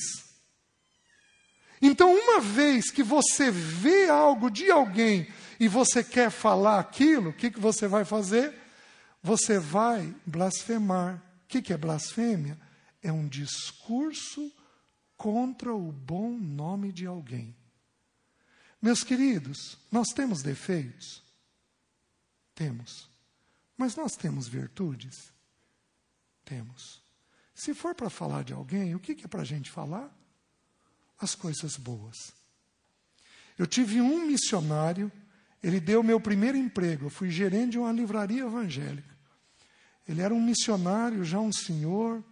Então, 1.80 2.14
uma 2.14 2.40
vez 2.40 2.90
que 2.90 3.02
você 3.02 3.50
vê 3.50 4.08
algo 4.08 4.50
de 4.50 4.70
alguém 4.70 5.26
e 5.58 5.68
você 5.68 6.02
quer 6.02 6.30
falar 6.30 6.80
aquilo, 6.80 7.30
o 7.30 7.32
que, 7.32 7.50
que 7.50 7.60
você 7.60 7.86
vai 7.88 8.04
fazer? 8.04 8.54
Você 9.22 9.58
vai 9.58 10.14
blasfemar. 10.24 11.22
O 11.44 11.48
que, 11.48 11.62
que 11.62 11.72
é 11.72 11.76
blasfêmia? 11.76 12.58
é 13.06 13.12
um 13.12 13.28
discurso 13.28 14.52
contra 15.16 15.72
o 15.72 15.92
bom 15.92 16.36
nome 16.36 16.92
de 16.92 17.06
alguém. 17.06 17.56
Meus 18.82 19.04
queridos, 19.04 19.78
nós 19.92 20.08
temos 20.08 20.42
defeitos? 20.42 21.22
Temos. 22.54 23.08
Mas 23.76 23.94
nós 23.94 24.16
temos 24.16 24.48
virtudes? 24.48 25.32
Temos. 26.44 27.00
Se 27.54 27.72
for 27.72 27.94
para 27.94 28.10
falar 28.10 28.42
de 28.42 28.52
alguém, 28.52 28.94
o 28.94 29.00
que, 29.00 29.14
que 29.14 29.24
é 29.24 29.28
para 29.28 29.42
a 29.42 29.46
gente 29.46 29.70
falar? 29.70 30.12
As 31.18 31.34
coisas 31.34 31.76
boas. 31.76 32.32
Eu 33.56 33.66
tive 33.66 34.00
um 34.00 34.26
missionário, 34.26 35.10
ele 35.62 35.80
deu 35.80 36.02
meu 36.02 36.20
primeiro 36.20 36.56
emprego, 36.56 37.06
eu 37.06 37.10
fui 37.10 37.30
gerente 37.30 37.72
de 37.72 37.78
uma 37.78 37.92
livraria 37.92 38.44
evangélica. 38.44 39.16
Ele 40.08 40.20
era 40.20 40.32
um 40.32 40.42
missionário, 40.42 41.24
já 41.24 41.40
um 41.40 41.52
senhor, 41.52 42.22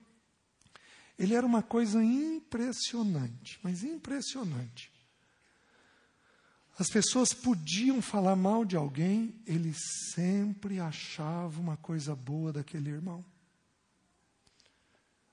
ele 1.18 1.34
era 1.34 1.46
uma 1.46 1.62
coisa 1.62 2.02
impressionante, 2.02 3.58
mas 3.62 3.82
impressionante. 3.82 4.92
As 6.78 6.88
pessoas 6.88 7.32
podiam 7.32 8.02
falar 8.02 8.34
mal 8.34 8.64
de 8.64 8.76
alguém, 8.76 9.34
ele 9.46 9.72
sempre 10.12 10.80
achava 10.80 11.60
uma 11.60 11.76
coisa 11.76 12.16
boa 12.16 12.52
daquele 12.52 12.90
irmão. 12.90 13.24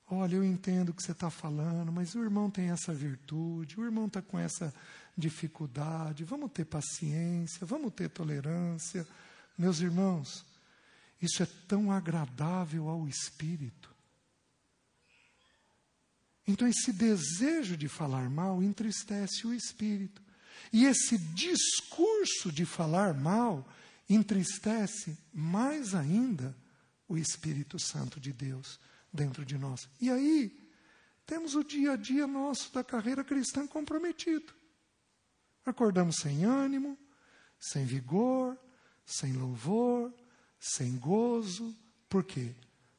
Olha, 0.10 0.36
eu 0.36 0.44
entendo 0.44 0.90
o 0.90 0.94
que 0.94 1.02
você 1.02 1.14
está 1.14 1.30
falando, 1.30 1.92
mas 1.92 2.14
o 2.14 2.22
irmão 2.22 2.52
tem 2.52 2.70
essa 2.70 2.94
virtude, 2.94 3.80
o 3.80 3.84
irmão 3.86 4.06
está 4.06 4.22
com 4.22 4.38
essa 4.38 4.74
dificuldade. 5.18 6.24
Vamos 6.24 6.52
ter 6.52 6.66
paciência, 6.66 7.66
vamos 7.66 7.94
ter 7.94 8.10
tolerância. 8.10 9.08
Meus 9.58 9.80
irmãos, 9.80 10.46
isso 11.22 11.44
é 11.44 11.48
tão 11.68 11.92
agradável 11.92 12.88
ao 12.88 13.08
espírito. 13.08 13.92
Então, 16.48 16.68
esse 16.68 16.92
desejo 16.92 17.78
de 17.78 17.88
falar 17.88 18.30
mal 18.30 18.62
entristece 18.64 19.46
o 19.46 19.54
espírito. 19.54 20.22
E 20.74 20.86
esse 20.86 21.18
discurso 21.18 22.52
de 22.52 22.66
falar 22.66 23.14
mal 23.14 23.68
entristece 24.10 25.18
mais 25.34 25.94
ainda 25.96 26.56
o 27.08 27.18
Espírito 27.18 27.78
Santo 27.78 28.20
de 28.20 28.32
Deus 28.32 28.80
dentro 29.12 29.46
de 29.46 29.58
nós. 29.58 29.88
E 30.00 30.10
aí, 30.10 30.70
temos 31.26 31.56
o 31.56 31.64
dia 31.64 31.94
a 31.94 31.96
dia 31.96 32.26
nosso 32.26 32.74
da 32.74 32.84
carreira 32.84 33.24
cristã 33.24 33.68
comprometido. 33.68 34.54
Acordamos 35.66 36.18
sem 36.18 36.44
ânimo, 36.44 36.98
sem 37.60 37.86
vigor, 37.86 38.58
sem 39.06 39.34
louvor, 39.34 40.14
sem 40.60 40.98
gozo. 40.98 41.76
Por 42.10 42.24
quê? 42.24 42.56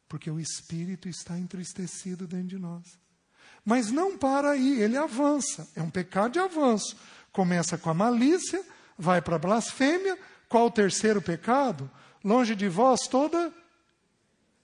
Porque 0.09 0.31
o 0.31 0.39
Espírito 0.39 1.09
está 1.09 1.39
entristecido 1.39 2.27
dentro 2.27 2.49
de 2.49 2.59
nós. 2.59 2.99
Mas 3.65 3.91
não 3.91 4.19
para 4.19 4.51
aí, 4.51 4.81
ele 4.81 4.97
avança. 4.97 5.69
É 5.75 5.83
um 5.83 5.91
pecado 5.91 6.33
de 6.33 6.39
avanço. 6.39 6.97
Começa 7.31 7.79
com 7.79 7.91
a 7.91 7.95
malícia, 7.95 8.65
vai 8.99 9.23
para 9.23 9.37
a 9.37 9.39
blasfêmia. 9.39 10.19
Qual 10.49 10.67
o 10.67 10.71
terceiro 10.71 11.23
pecado? 11.23 11.91
Longe 12.23 12.55
de 12.55 12.69
vós 12.69 13.07
toda 13.09 13.53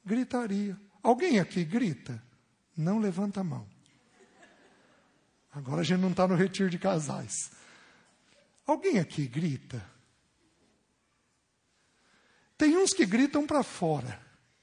gritaria. 0.05 0.79
Alguém 1.03 1.39
aqui 1.39 1.65
grita? 1.65 2.23
Não 2.77 2.99
levanta 2.99 3.41
a 3.41 3.45
mão. 3.45 3.67
Agora 5.53 5.81
a 5.81 5.85
gente 5.85 6.01
não 6.01 6.11
está 6.11 6.29
no 6.29 6.35
retiro 6.35 6.71
de 6.71 6.79
casais. 6.79 7.51
Alguém 8.69 8.99
aqui 8.99 9.27
grita? 9.27 9.83
Tem 12.59 12.77
uns 12.77 12.93
que 12.93 13.07
gritam 13.07 13.47
para 13.47 13.63
fora, 13.63 14.21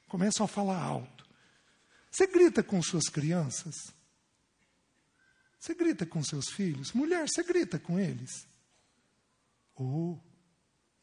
começam 0.08 0.46
a 0.46 0.48
falar 0.48 0.80
alto. 0.80 1.28
Você 2.12 2.28
grita 2.28 2.62
com 2.62 2.80
suas 2.84 3.06
crianças? 3.06 3.74
Você 5.60 5.74
grita 5.74 6.06
com 6.06 6.24
seus 6.24 6.50
filhos? 6.50 6.94
Mulher, 6.94 7.28
você 7.28 7.42
grita 7.42 7.80
com 7.80 8.00
eles? 8.00 8.48
Ou 9.74 10.14
oh, 10.14 10.20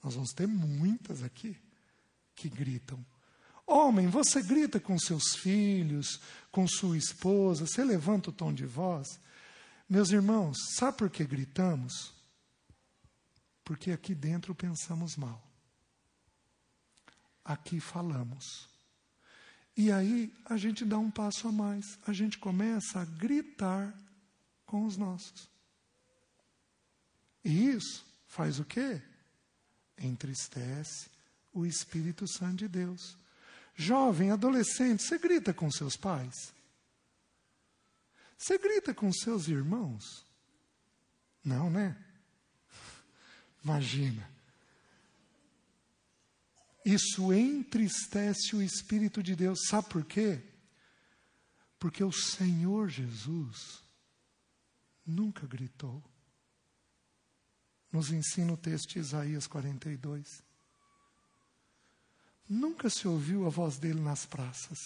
nós 0.00 0.14
vamos 0.14 0.30
ter 0.30 0.46
muitas 0.46 1.24
aqui 1.24 1.60
que 2.36 2.48
gritam. 2.48 3.04
Homem, 3.66 4.06
você 4.06 4.40
grita 4.40 4.78
com 4.78 4.96
seus 4.96 5.34
filhos, 5.34 6.20
com 6.52 6.68
sua 6.68 6.96
esposa, 6.96 7.66
você 7.66 7.82
levanta 7.82 8.30
o 8.30 8.32
tom 8.32 8.54
de 8.54 8.64
voz. 8.64 9.18
Meus 9.88 10.10
irmãos, 10.10 10.56
sabe 10.76 10.98
por 10.98 11.10
que 11.10 11.24
gritamos? 11.24 12.11
Porque 13.64 13.90
aqui 13.90 14.14
dentro 14.14 14.54
pensamos 14.54 15.16
mal. 15.16 15.42
Aqui 17.44 17.80
falamos. 17.80 18.68
E 19.76 19.90
aí 19.90 20.32
a 20.44 20.56
gente 20.56 20.84
dá 20.84 20.98
um 20.98 21.10
passo 21.10 21.48
a 21.48 21.52
mais. 21.52 21.98
A 22.06 22.12
gente 22.12 22.38
começa 22.38 23.00
a 23.00 23.04
gritar 23.04 23.96
com 24.66 24.84
os 24.84 24.96
nossos. 24.96 25.48
E 27.44 27.70
isso 27.70 28.04
faz 28.26 28.58
o 28.58 28.64
quê? 28.64 29.02
Entristece 29.98 31.10
o 31.52 31.66
Espírito 31.66 32.26
Santo 32.28 32.56
de 32.56 32.68
Deus. 32.68 33.16
Jovem, 33.74 34.30
adolescente, 34.30 35.02
você 35.02 35.18
grita 35.18 35.52
com 35.52 35.70
seus 35.70 35.96
pais? 35.96 36.52
Você 38.36 38.58
grita 38.58 38.92
com 38.92 39.10
seus 39.12 39.48
irmãos? 39.48 40.26
Não, 41.44 41.70
né? 41.70 41.96
Imagina. 43.64 44.30
Isso 46.84 47.32
entristece 47.32 48.56
o 48.56 48.62
Espírito 48.62 49.22
de 49.22 49.36
Deus. 49.36 49.66
Sabe 49.68 49.88
por 49.88 50.04
quê? 50.04 50.42
Porque 51.78 52.02
o 52.02 52.12
Senhor 52.12 52.88
Jesus 52.88 53.82
nunca 55.06 55.46
gritou. 55.46 56.02
nos 57.90 58.10
ensina 58.10 58.54
o 58.54 58.56
texto 58.56 58.94
de 58.94 59.00
Isaías 59.00 59.46
42. 59.46 60.42
Nunca 62.48 62.88
se 62.88 63.06
ouviu 63.06 63.46
a 63.46 63.50
voz 63.50 63.76
dele 63.76 64.00
nas 64.00 64.24
praças. 64.24 64.78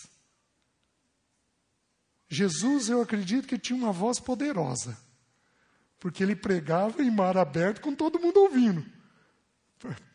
Jesus, 2.29 2.89
eu 2.89 3.01
acredito 3.01 3.47
que 3.47 3.59
tinha 3.59 3.79
uma 3.79 3.93
voz 3.93 4.19
poderosa, 4.19 4.99
porque 5.99 6.23
ele 6.23 6.37
pregava 6.37 7.03
em 7.03 7.11
mar 7.11 7.37
aberto 7.37 7.81
com 7.81 7.95
todo 7.95 8.21
mundo 8.21 8.41
ouvindo. 8.41 8.85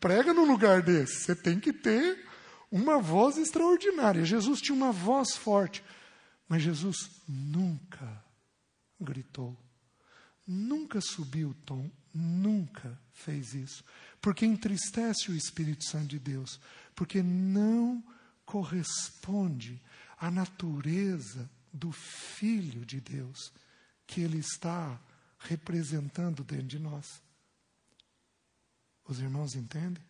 Prega 0.00 0.32
num 0.32 0.44
lugar 0.44 0.82
desse, 0.82 1.24
você 1.24 1.36
tem 1.36 1.58
que 1.58 1.72
ter 1.72 2.26
uma 2.70 2.98
voz 2.98 3.36
extraordinária. 3.36 4.24
Jesus 4.24 4.60
tinha 4.60 4.74
uma 4.74 4.92
voz 4.92 5.36
forte, 5.36 5.84
mas 6.48 6.62
Jesus 6.62 6.96
nunca 7.28 8.24
gritou, 9.00 9.56
nunca 10.46 11.00
subiu 11.00 11.50
o 11.50 11.54
tom, 11.54 11.90
nunca 12.14 12.98
fez 13.12 13.54
isso, 13.54 13.84
porque 14.20 14.44
entristece 14.44 15.30
o 15.30 15.36
Espírito 15.36 15.84
Santo 15.84 16.08
de 16.08 16.18
Deus, 16.18 16.60
porque 16.94 17.22
não 17.22 18.02
corresponde 18.44 19.80
à 20.18 20.30
natureza 20.30 21.50
do 21.72 21.90
Filho 21.90 22.84
de 22.84 23.00
Deus 23.00 23.52
que 24.06 24.20
ele 24.20 24.38
está 24.38 25.00
representando 25.48 26.44
dentro 26.44 26.66
de 26.66 26.78
nós. 26.78 27.20
Os 29.06 29.18
irmãos 29.18 29.54
entendem? 29.54 30.02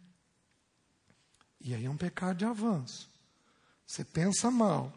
E 1.61 1.75
aí 1.75 1.85
é 1.85 1.91
um 1.91 1.97
pecado 1.97 2.39
de 2.39 2.45
avanço. 2.45 3.09
Você 3.87 4.05
pensa 4.05 4.51
mal, 4.51 4.93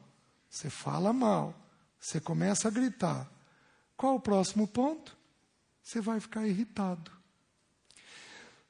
você 0.50 0.70
fala 0.70 1.14
mal, 1.14 1.56
você 2.00 2.20
começa 2.20 2.68
a 2.68 2.72
gritar. 2.72 3.30
Qual 3.96 4.16
o 4.16 4.20
próximo 4.20 4.68
ponto? 4.68 5.16
Você 5.82 6.02
vai 6.02 6.20
ficar 6.20 6.48
irritado. 6.48 7.12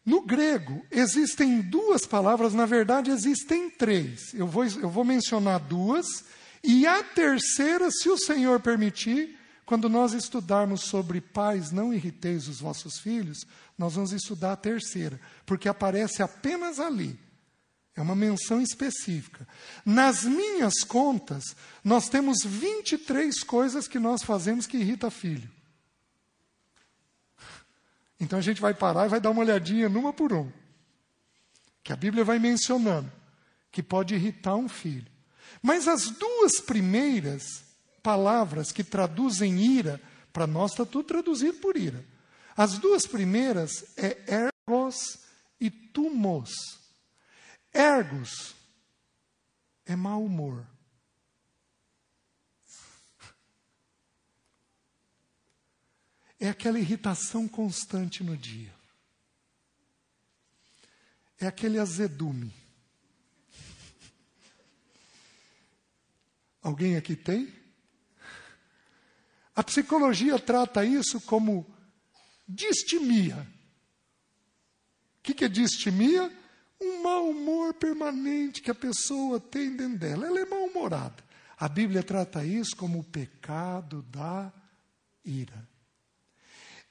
No 0.06 0.22
grego, 0.22 0.86
existem 0.92 1.62
duas 1.62 2.06
palavras, 2.06 2.54
na 2.54 2.66
verdade, 2.66 3.10
existem 3.10 3.70
três. 3.72 4.34
Eu 4.34 4.46
vou, 4.46 4.64
eu 4.66 4.90
vou 4.90 5.04
mencionar 5.04 5.60
duas, 5.60 6.06
e 6.64 6.86
a 6.86 7.04
terceira, 7.04 7.90
se 7.90 8.10
o 8.10 8.18
Senhor 8.18 8.60
permitir, 8.60 9.35
quando 9.66 9.90
nós 9.90 10.14
estudarmos 10.14 10.82
sobre 10.82 11.20
pais, 11.20 11.72
não 11.72 11.94
irriteis 11.94 12.48
os 12.48 12.60
vossos 12.60 13.00
filhos, 13.00 13.48
nós 13.78 13.96
vamos 13.96 14.12
estudar 14.12 14.52
a 14.52 14.58
terceira, 14.58 15.20
porque 15.46 15.68
aparece 15.68 16.22
apenas 16.22 16.80
ali. 16.80 17.20
É 17.96 18.02
uma 18.02 18.16
menção 18.16 18.62
específica. 18.62 19.48
Nas 19.86 20.24
minhas 20.24 20.84
contas, 20.84 21.56
nós 21.84 22.10
temos 22.10 22.44
23 22.44 23.42
coisas 23.44 23.88
que 23.88 23.98
nós 23.98 24.22
fazemos 24.22 24.68
que 24.68 24.78
irrita 24.78 25.10
filho. 25.10 25.50
Então 28.20 28.38
a 28.38 28.42
gente 28.42 28.62
vai 28.62 28.74
parar 28.74 29.06
e 29.06 29.10
vai 29.10 29.20
dar 29.20 29.32
uma 29.32 29.42
olhadinha 29.42 29.90
numa 29.90 30.14
por 30.14 30.32
um. 30.34 30.52
Que 31.84 31.94
a 31.94 31.96
Bíblia 31.96 32.24
vai 32.24 32.38
mencionando 32.38 33.12
que 33.72 33.82
pode 33.82 34.16
irritar 34.16 34.56
um 34.56 34.70
filho. 34.70 35.12
Mas 35.62 35.88
as 35.88 36.10
duas 36.10 36.60
primeiras 36.60 37.65
palavras 38.06 38.72
que 38.72 38.84
traduzem 38.84 39.60
ira, 39.60 40.00
para 40.32 40.46
nós 40.46 40.70
está 40.72 40.86
tudo 40.86 41.08
traduzido 41.08 41.58
por 41.58 41.76
ira. 41.76 42.06
As 42.56 42.78
duas 42.78 43.08
primeiras 43.08 43.98
é 43.98 44.52
ergos 44.68 45.18
e 45.60 45.72
tumos. 45.72 46.52
Ergos 47.74 48.54
é 49.88 49.96
mau 49.96 50.24
humor. 50.24 50.64
É 56.40 56.50
aquela 56.50 56.80
irritação 56.80 57.48
constante 57.48 58.24
no 58.24 58.38
dia. 58.38 58.72
É 61.40 61.48
aquele 61.48 61.80
azedume. 61.80 62.54
Alguém 66.62 66.98
aqui 66.98 67.16
tem? 67.16 67.65
A 69.56 69.64
psicologia 69.64 70.38
trata 70.38 70.84
isso 70.84 71.22
como 71.22 71.66
distimia. 72.48 73.48
O 75.20 75.34
que, 75.34 75.46
é 75.46 75.48
distimia? 75.48 76.32
Um 76.80 77.02
mau 77.02 77.30
humor 77.30 77.74
permanente 77.74 78.62
que 78.62 78.70
a 78.70 78.76
pessoa 78.76 79.40
tem 79.40 79.76
dentro 79.76 79.98
dela. 79.98 80.28
Ela 80.28 80.42
é 80.42 80.46
mal-humorada. 80.46 81.24
A 81.58 81.70
Bíblia 81.70 82.04
trata 82.04 82.46
isso 82.46 82.76
como 82.76 83.00
o 83.00 83.04
pecado 83.04 84.02
da 84.04 84.52
ira. 85.24 85.68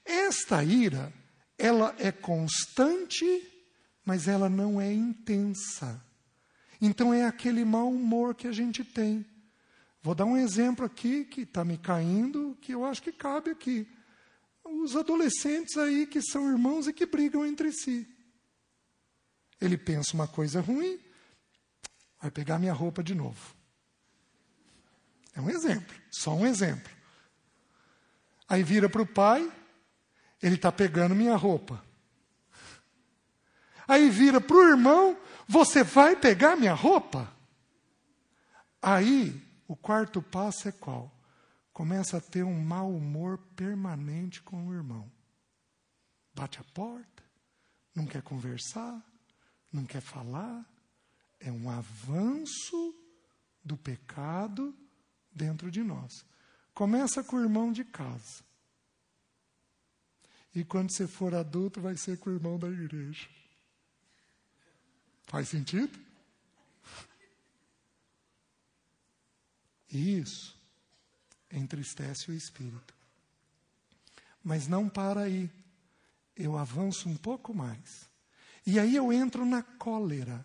Esta 0.05 0.65
ira, 0.65 1.13
ela 1.59 1.95
é 1.99 2.11
constante, 2.11 3.25
mas 4.05 4.27
ela 4.27 4.49
não 4.49 4.81
é 4.81 4.93
intensa. 4.93 6.03
Então 6.81 7.13
é 7.13 7.25
aquele 7.25 7.65
mau 7.65 7.91
humor 7.91 8.35
que 8.35 8.49
a 8.49 8.53
gente 8.53 8.83
tem. 8.83 9.25
Vou 10.05 10.15
dar 10.15 10.27
um 10.27 10.37
exemplo 10.37 10.85
aqui 10.85 11.25
que 11.25 11.41
está 11.41 11.65
me 11.65 11.79
caindo, 11.79 12.59
que 12.61 12.73
eu 12.73 12.85
acho 12.85 13.03
que 13.03 13.11
cabe 13.11 13.51
aqui. 13.51 13.89
Os 14.63 14.95
adolescentes 14.95 15.79
aí 15.79 16.07
que 16.07 16.21
são 16.21 16.51
irmãos 16.51 16.87
e 16.87 16.93
que 16.93 17.07
brigam 17.07 17.47
entre 17.47 17.73
si. 17.73 18.07
Ele 19.59 19.79
pensa 19.79 20.13
uma 20.13 20.29
coisa 20.29 20.61
ruim, 20.61 21.01
vai 22.21 22.31
pegar 22.31 22.59
minha 22.59 22.75
roupa 22.75 23.03
de 23.03 23.15
novo. 23.15 23.57
É 25.35 25.41
um 25.41 25.49
exemplo, 25.49 25.97
só 26.13 26.35
um 26.35 26.47
exemplo. 26.47 26.93
Aí 28.47 28.63
vira 28.63 28.91
para 28.91 29.01
o 29.01 29.07
pai, 29.07 29.51
ele 30.43 30.57
está 30.57 30.71
pegando 30.71 31.15
minha 31.15 31.35
roupa. 31.35 31.83
Aí 33.89 34.11
vira 34.11 34.39
para 34.39 34.55
o 34.55 34.69
irmão, 34.69 35.19
você 35.49 35.83
vai 35.83 36.15
pegar 36.15 36.57
minha 36.57 36.75
roupa? 36.75 37.35
Aí 38.83 39.44
o 39.67 39.75
quarto 39.75 40.21
passo 40.21 40.69
é 40.69 40.73
qual? 40.73 41.11
Começa 41.73 42.19
a 42.19 42.21
ter 42.21 42.45
um 42.45 42.63
mau 42.63 42.95
humor 42.95 43.39
permanente 43.57 44.43
com 44.43 44.69
o 44.69 44.75
irmão. 44.75 45.11
Bate 46.35 46.61
a 46.61 46.65
porta, 46.65 47.23
não 47.95 48.07
quer 48.07 48.23
conversar, 48.23 49.03
não 49.73 49.85
quer 49.85 50.01
falar. 50.01 50.65
É 51.41 51.51
um 51.51 51.69
avanço 51.71 52.95
do 53.65 53.77
pecado 53.77 54.75
dentro 55.33 55.71
de 55.71 55.83
nós. 55.83 56.25
Começa 56.73 57.23
com 57.25 57.37
o 57.37 57.43
irmão 57.43 57.73
de 57.73 57.85
casa. 57.85 58.45
E 60.55 60.65
quando 60.65 60.93
você 60.93 61.07
for 61.07 61.35
adulto, 61.35 61.81
vai 61.81 61.97
ser 61.97 62.19
com 62.19 62.31
o 62.31 62.35
irmão 62.35 62.59
da 62.59 62.69
igreja. 62.69 63.29
Faz 65.27 65.49
sentido? 65.49 66.04
E 69.95 70.19
isso 70.19 70.55
entristece 71.53 72.31
o 72.31 72.35
espírito. 72.35 72.95
Mas 74.43 74.67
não 74.67 74.89
para 74.89 75.21
aí. 75.23 75.49
Eu 76.37 76.59
avanço 76.59 77.09
um 77.09 77.17
pouco 77.17 77.55
mais. 77.55 78.09
E 78.67 78.81
aí 78.81 78.97
eu 78.97 79.13
entro 79.13 79.47
na 79.47 79.63
cólera. 79.63 80.45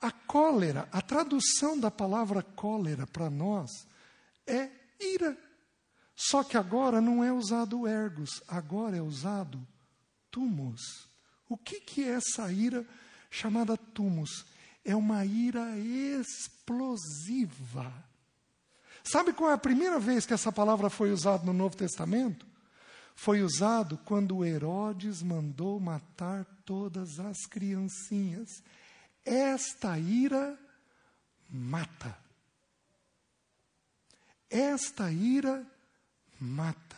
A 0.00 0.10
cólera, 0.10 0.88
a 0.90 1.02
tradução 1.02 1.78
da 1.78 1.90
palavra 1.90 2.42
cólera 2.42 3.06
para 3.06 3.28
nós 3.28 3.86
é 4.46 4.70
ira. 4.98 5.36
Só 6.16 6.42
que 6.42 6.56
agora 6.56 7.02
não 7.02 7.22
é 7.22 7.30
usado 7.30 7.86
ergos, 7.86 8.42
agora 8.48 8.96
é 8.96 9.02
usado 9.02 9.60
tumos. 10.30 11.06
O 11.48 11.58
que, 11.58 11.80
que 11.80 12.02
é 12.02 12.14
essa 12.14 12.50
ira 12.50 12.86
chamada 13.30 13.76
tumos? 13.76 14.46
É 14.84 14.96
uma 14.96 15.24
ira 15.24 15.78
explosiva 15.78 17.92
Sabe 19.04 19.34
qual 19.34 19.50
é 19.50 19.52
a 19.52 19.58
primeira 19.58 19.98
vez 19.98 20.24
que 20.24 20.32
essa 20.32 20.50
palavra 20.50 20.88
foi 20.88 21.12
usada 21.12 21.44
no 21.44 21.52
Novo 21.52 21.76
Testamento? 21.76 22.46
Foi 23.14 23.42
usado 23.42 23.98
quando 23.98 24.44
Herodes 24.44 25.22
mandou 25.22 25.78
matar 25.78 26.44
todas 26.64 27.20
as 27.20 27.44
criancinhas. 27.46 28.48
Esta 29.24 29.98
ira 29.98 30.58
mata. 31.48 32.18
Esta 34.48 35.12
ira 35.12 35.64
mata. 36.40 36.96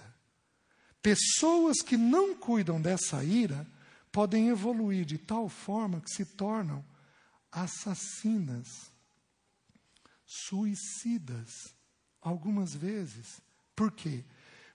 Pessoas 1.03 1.83
que 1.83 1.97
não 1.97 2.37
cuidam 2.37 2.81
dessa 2.81 3.23
ira 3.25 3.67
podem 4.13 4.49
evoluir 4.49 5.05
de 5.05 5.19
tal 5.19 5.49
forma 5.49 6.01
que 6.01 6.11
se 6.11 6.25
tornam 6.25 6.85
assassinas, 7.53 8.91
suicidas 10.25 11.76
algumas 12.27 12.75
vezes. 12.75 13.41
Por 13.75 13.93
quê? 13.93 14.25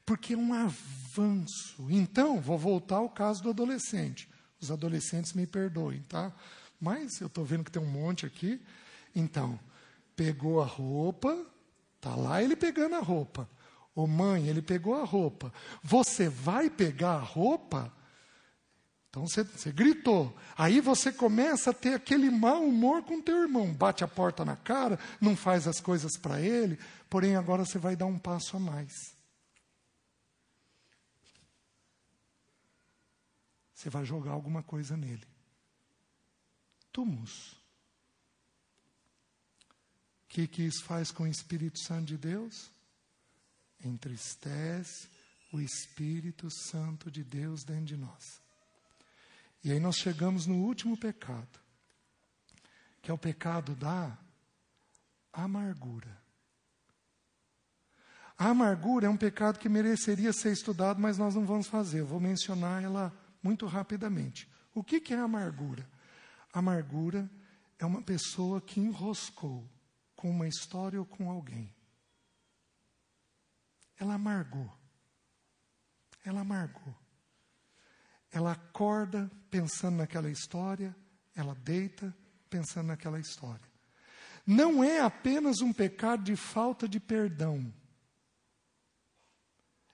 Porque 0.06 0.34
é 0.34 0.38
um 0.38 0.54
avanço. 0.54 1.86
Então, 1.90 2.40
vou 2.40 2.58
voltar 2.58 2.98
ao 2.98 3.10
caso 3.10 3.44
do 3.44 3.50
adolescente. 3.50 4.30
Os 4.60 4.72
adolescentes 4.72 5.34
me 5.34 5.46
perdoem, 5.46 6.02
tá? 6.04 6.32
Mas 6.80 7.20
eu 7.20 7.28
estou 7.28 7.44
vendo 7.44 7.64
que 7.64 7.72
tem 7.72 7.82
um 7.82 7.90
monte 7.90 8.26
aqui. 8.26 8.62
Então, 9.14 9.60
pegou 10.16 10.62
a 10.62 10.66
roupa, 10.66 11.46
tá 12.00 12.16
lá 12.16 12.42
ele 12.42 12.56
pegando 12.56 12.96
a 12.96 13.00
roupa. 13.00 13.50
Ô 13.94 14.08
mãe, 14.08 14.48
ele 14.48 14.62
pegou 14.62 14.96
a 14.96 15.04
roupa. 15.04 15.54
Você 15.84 16.30
vai 16.30 16.70
pegar 16.70 17.16
a 17.16 17.20
roupa? 17.20 17.92
Então 19.12 19.28
você, 19.28 19.44
você, 19.44 19.74
gritou. 19.74 20.34
Aí 20.58 20.80
você 20.80 21.12
começa 21.12 21.72
a 21.72 21.74
ter 21.74 21.96
aquele 21.96 22.30
mau 22.30 22.64
humor 22.64 23.04
com 23.04 23.22
teu 23.22 23.42
irmão. 23.42 23.74
Bate 23.74 24.06
a 24.06 24.08
porta 24.08 24.46
na 24.46 24.56
cara, 24.56 24.98
não 25.20 25.36
faz 25.36 25.68
as 25.68 25.82
coisas 25.82 26.18
para 26.18 26.40
ele. 26.40 26.80
Porém, 27.10 27.36
agora 27.36 27.66
você 27.66 27.78
vai 27.78 27.94
dar 27.94 28.06
um 28.06 28.18
passo 28.18 28.56
a 28.56 28.60
mais. 28.60 29.14
Você 33.76 33.90
vai 33.90 34.06
jogar 34.06 34.32
alguma 34.32 34.64
coisa 34.64 34.96
nele. 34.96 35.28
Tumus. 36.94 37.52
O 40.24 40.28
que, 40.30 40.48
que 40.48 40.64
isso 40.64 40.86
faz 40.86 41.12
com 41.12 41.24
o 41.24 41.28
Espírito 41.28 41.80
Santo 41.80 42.06
de 42.06 42.18
Deus? 42.18 42.72
Entristece 43.84 45.10
o 45.52 45.60
Espírito 45.60 46.50
Santo 46.50 47.12
de 47.12 47.26
Deus 47.26 47.66
dentro 47.66 47.86
de 47.86 47.98
nós. 47.98 48.42
E 49.64 49.72
aí 49.72 49.80
nós 49.80 49.96
chegamos 49.96 50.48
no 50.48 50.56
último 50.56 50.98
pecado, 50.98 51.60
que 53.02 53.12
é 53.12 53.14
o 53.14 53.18
pecado 53.18 53.76
da 53.76 54.18
amargura. 55.32 56.20
A 58.38 58.50
amargura 58.50 59.06
é 59.06 59.10
um 59.10 59.18
pecado 59.18 59.60
que 59.60 59.70
mereceria 59.70 60.34
ser 60.34 60.52
estudado, 60.52 61.00
mas 61.00 61.18
nós 61.18 61.36
não 61.36 61.46
vamos 61.46 61.68
fazer. 61.68 62.00
Eu 62.00 62.08
vou 62.08 62.20
mencionar 62.20 62.84
ela 62.84 63.14
muito 63.44 63.68
rapidamente. 63.68 64.50
O 64.74 64.84
que, 64.84 65.00
que 65.00 65.14
é 65.14 65.18
amargura? 65.18 65.88
Amargura 66.52 67.30
é 67.78 67.86
uma 67.86 68.02
pessoa 68.02 68.60
que 68.60 68.80
enroscou 68.80 69.70
com 70.16 70.30
uma 70.30 70.48
história 70.48 71.00
ou 71.00 71.06
com 71.06 71.30
alguém. 71.30 71.72
Ela 74.00 74.16
amargou. 74.16 74.72
Ela 76.26 76.42
amargou. 76.42 76.96
Ela 78.32 78.54
acorda 78.54 79.30
pensando 79.50 79.98
naquela 79.98 80.30
história, 80.30 80.96
ela 81.36 81.54
deita 81.54 82.16
pensando 82.50 82.88
naquela 82.88 83.20
história. 83.20 83.70
Não 84.46 84.84
é 84.84 85.02
apenas 85.02 85.62
um 85.62 85.72
pecado 85.72 86.24
de 86.24 86.36
falta 86.36 86.88
de 86.88 87.00
perdão. 87.00 87.72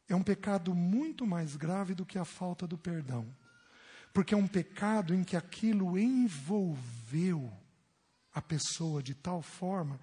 É 0.08 0.16
um 0.16 0.24
pecado 0.24 0.74
muito 0.74 1.28
mais 1.28 1.56
grave 1.56 1.94
do 1.94 2.06
que 2.06 2.18
a 2.18 2.24
falta 2.24 2.66
do 2.66 2.78
perdão. 2.78 3.28
Porque 4.14 4.34
é 4.34 4.38
um 4.38 4.48
pecado 4.48 5.14
em 5.14 5.24
que 5.24 5.36
aquilo 5.36 5.98
envolveu 5.98 7.52
a 8.34 8.42
pessoa 8.42 9.04
de 9.04 9.14
tal 9.14 9.42
forma 9.42 10.00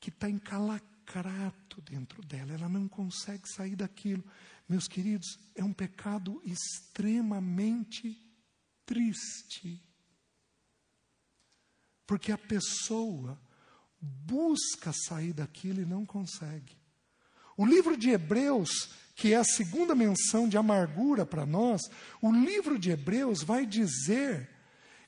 que 0.00 0.10
está 0.10 0.28
encalacrado 0.28 1.80
dentro 1.82 2.22
dela, 2.22 2.52
ela 2.52 2.68
não 2.68 2.88
consegue 2.88 3.48
sair 3.48 3.76
daquilo. 3.76 4.24
Meus 4.68 4.86
queridos, 4.86 5.38
é 5.54 5.64
um 5.64 5.72
pecado 5.72 6.42
extremamente 6.44 8.20
triste. 8.84 9.82
Porque 12.06 12.30
a 12.30 12.38
pessoa 12.38 13.40
busca 14.00 14.92
sair 14.92 15.32
daquilo 15.32 15.80
e 15.80 15.86
não 15.86 16.04
consegue. 16.04 16.76
O 17.56 17.64
livro 17.66 17.96
de 17.96 18.10
Hebreus, 18.10 18.90
que 19.16 19.32
é 19.32 19.36
a 19.36 19.44
segunda 19.44 19.94
menção 19.94 20.48
de 20.48 20.56
amargura 20.56 21.24
para 21.26 21.46
nós, 21.46 21.80
o 22.20 22.30
livro 22.30 22.78
de 22.78 22.90
Hebreus 22.90 23.42
vai 23.42 23.66
dizer 23.66 24.48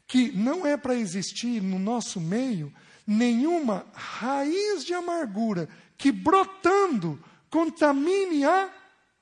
que 0.06 0.32
não 0.32 0.66
é 0.66 0.76
para 0.76 0.96
existir 0.96 1.62
no 1.62 1.78
nosso 1.78 2.20
meio 2.20 2.74
nenhuma 3.06 3.86
raiz 3.92 4.84
de 4.84 4.94
amargura 4.94 5.68
que 5.96 6.11
brotando 6.11 7.22
contamine 7.48 8.44
a 8.44 8.80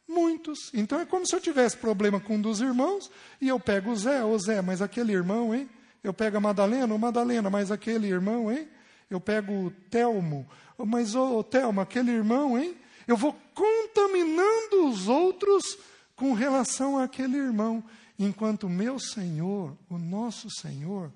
Muitos. 0.09 0.73
Então 0.73 0.99
é 0.99 1.05
como 1.05 1.27
se 1.27 1.37
eu 1.37 1.41
tivesse 1.41 1.77
problema 1.77 2.19
com 2.19 2.37
um 2.37 2.41
dos 2.41 2.63
irmãos 2.63 3.11
e 3.41 3.49
eu 3.49 3.61
pego 3.61 3.91
o 3.91 3.97
Zé, 3.97 4.25
ô 4.25 4.39
Zé, 4.39 4.63
mas 4.63 4.81
aquele 4.81 5.13
irmão, 5.13 5.55
hein? 5.55 5.69
Eu 6.03 6.15
pego 6.15 6.39
a 6.39 6.41
Madalena, 6.41 6.95
ô 6.95 6.99
Madalena, 6.99 7.51
mas 7.51 7.71
aquele 7.71 8.09
irmão, 8.09 8.51
hein? 8.51 8.67
Eu 9.11 9.21
pego 9.21 9.67
o 9.67 9.71
Telmo, 9.71 10.49
mas 10.79 11.15
ô 11.15 11.45
Telmo, 11.45 11.83
aquele 11.83 12.11
irmão, 12.11 12.59
hein? 12.59 12.75
Eu 13.07 13.17
vou 13.17 13.37
contaminando 13.55 14.89
os 14.89 15.09
outros 15.09 15.79
com 16.17 16.33
relação 16.33 16.99
àquele 16.99 17.37
irmão, 17.37 17.85
enquanto 18.19 18.69
meu 18.69 18.99
Senhor, 18.99 19.77
o 19.91 19.99
nosso 19.99 20.49
Senhor, 20.51 21.13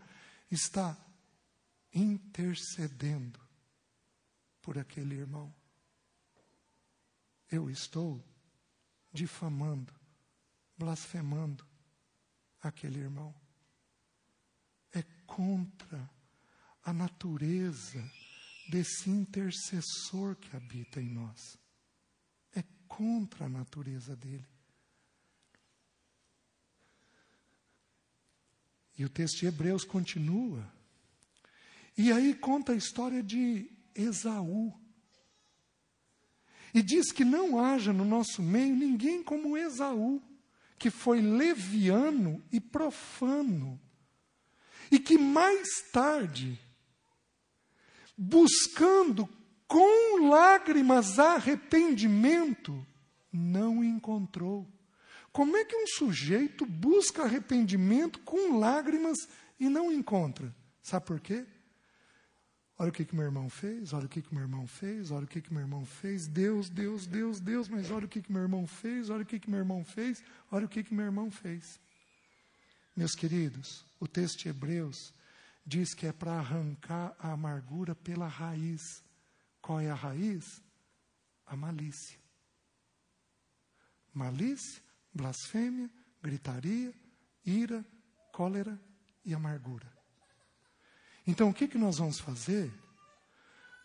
está 0.50 0.96
intercedendo 1.94 3.40
por 4.60 4.78
aquele 4.78 5.14
irmão. 5.14 5.52
Eu 7.50 7.68
estou 7.68 8.22
difamando, 9.12 9.92
blasfemando 10.76 11.66
aquele 12.60 12.98
irmão. 12.98 13.34
É 14.92 15.02
contra 15.26 16.10
a 16.82 16.92
natureza 16.92 18.02
desse 18.68 19.10
intercessor 19.10 20.36
que 20.36 20.56
habita 20.56 21.00
em 21.00 21.08
nós. 21.08 21.58
É 22.54 22.62
contra 22.88 23.46
a 23.46 23.48
natureza 23.48 24.16
dele. 24.16 24.46
E 28.98 29.04
o 29.04 29.08
texto 29.08 29.40
de 29.40 29.46
Hebreus 29.46 29.84
continua. 29.84 30.70
E 31.96 32.12
aí 32.12 32.34
conta 32.34 32.72
a 32.72 32.76
história 32.76 33.22
de 33.22 33.70
Esaú. 33.94 34.81
E 36.74 36.82
diz 36.82 37.12
que 37.12 37.24
não 37.24 37.62
haja 37.62 37.92
no 37.92 38.04
nosso 38.04 38.42
meio 38.42 38.74
ninguém 38.74 39.22
como 39.22 39.56
Esaú, 39.56 40.22
que 40.78 40.90
foi 40.90 41.20
leviano 41.20 42.42
e 42.50 42.60
profano, 42.60 43.80
e 44.90 44.98
que 44.98 45.16
mais 45.16 45.68
tarde, 45.92 46.58
buscando 48.16 49.28
com 49.68 50.28
lágrimas 50.28 51.18
arrependimento, 51.18 52.86
não 53.32 53.82
encontrou. 53.82 54.68
Como 55.32 55.56
é 55.56 55.64
que 55.64 55.76
um 55.76 55.86
sujeito 55.86 56.66
busca 56.66 57.22
arrependimento 57.22 58.18
com 58.20 58.58
lágrimas 58.58 59.16
e 59.58 59.68
não 59.68 59.90
encontra? 59.90 60.54
Sabe 60.82 61.06
por 61.06 61.20
quê? 61.20 61.46
Olha 62.82 62.88
o 62.88 62.92
que, 62.92 63.04
que 63.04 63.14
meu 63.14 63.24
irmão 63.24 63.48
fez, 63.48 63.92
olha 63.92 64.06
o 64.06 64.08
que, 64.08 64.20
que 64.20 64.34
meu 64.34 64.42
irmão 64.42 64.66
fez, 64.66 65.12
olha 65.12 65.24
o 65.24 65.28
que, 65.28 65.40
que 65.40 65.52
meu 65.52 65.62
irmão 65.62 65.86
fez. 65.86 66.26
Deus, 66.26 66.68
Deus, 66.68 67.06
Deus, 67.06 67.38
Deus, 67.38 67.68
mas 67.68 67.92
olha 67.92 68.06
o 68.06 68.08
que, 68.08 68.20
que 68.20 68.32
meu 68.32 68.42
irmão 68.42 68.66
fez, 68.66 69.08
olha 69.08 69.22
o 69.22 69.24
que, 69.24 69.38
que 69.38 69.48
meu 69.48 69.60
irmão 69.60 69.84
fez, 69.84 70.20
olha 70.50 70.66
o 70.66 70.68
que, 70.68 70.82
que 70.82 70.92
meu 70.92 71.04
irmão 71.04 71.30
fez. 71.30 71.78
Meus 72.96 73.14
queridos, 73.14 73.86
o 74.00 74.08
texto 74.08 74.40
de 74.40 74.48
Hebreus 74.48 75.14
diz 75.64 75.94
que 75.94 76.08
é 76.08 76.12
para 76.12 76.32
arrancar 76.32 77.14
a 77.20 77.30
amargura 77.30 77.94
pela 77.94 78.26
raiz. 78.26 79.00
Qual 79.60 79.78
é 79.78 79.88
a 79.88 79.94
raiz? 79.94 80.60
A 81.46 81.54
malícia. 81.54 82.18
Malícia, 84.12 84.82
blasfêmia, 85.14 85.88
gritaria, 86.20 86.92
ira, 87.46 87.86
cólera 88.32 88.76
e 89.24 89.32
amargura. 89.32 90.01
Então, 91.26 91.50
o 91.50 91.54
que, 91.54 91.68
que 91.68 91.78
nós 91.78 91.98
vamos 91.98 92.18
fazer? 92.18 92.72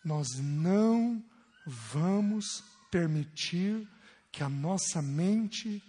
Nós 0.04 0.26
não 0.38 1.24
vamos 1.66 2.64
permitir 2.90 3.88
que 4.32 4.42
a 4.42 4.48
nossa 4.48 5.00
mente 5.02 5.82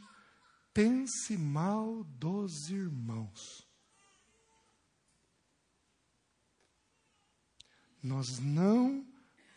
pense 0.73 1.37
mal 1.37 2.03
dos 2.03 2.69
irmãos. 2.69 3.67
Nós 8.01 8.39
não 8.39 9.05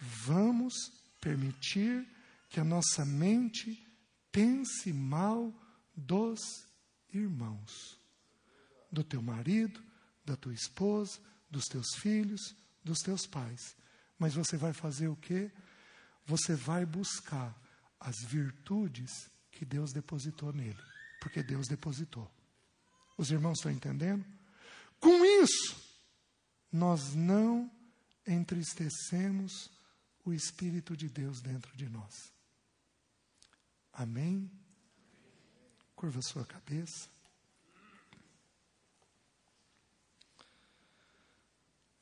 vamos 0.01 0.75
permitir 1.21 2.09
que 2.49 2.59
a 2.59 2.65
nossa 2.65 3.05
mente 3.05 3.87
pense 4.33 4.93
mal 4.93 5.53
dos 5.95 6.41
irmãos, 7.13 7.99
do 8.91 9.05
teu 9.05 9.23
marido, 9.23 9.83
da 10.25 10.37
tua 10.37 10.53
esposa, 10.53 11.21
dos 11.53 11.67
teus 11.67 11.87
filhos, 11.97 12.57
dos 12.83 12.99
teus 13.01 13.27
pais. 13.27 13.77
Mas 14.19 14.35
você 14.35 14.57
vai 14.57 14.73
fazer 14.73 15.09
o 15.09 15.17
quê? 15.17 15.53
Você 16.25 16.55
vai 16.55 16.87
buscar 16.87 17.55
as 18.01 18.17
virtudes 18.25 19.31
que 19.51 19.65
Deus 19.65 19.93
depositou 19.93 20.53
nele, 20.53 20.83
porque 21.21 21.43
Deus 21.43 21.69
depositou. 21.69 22.29
Os 23.19 23.31
irmãos 23.31 23.59
estão 23.59 23.71
entendendo? 23.71 24.25
Com 24.99 25.25
isso, 25.25 25.77
nós 26.73 27.15
não 27.15 27.71
entristecemos 28.27 29.71
o 30.25 30.33
Espírito 30.33 30.97
de 30.97 31.09
Deus 31.09 31.43
dentro 31.43 31.77
de 31.77 31.89
nós. 31.89 32.33
Amém? 33.93 34.51
Curva 35.95 36.23
sua 36.23 36.47
cabeça. 36.47 37.12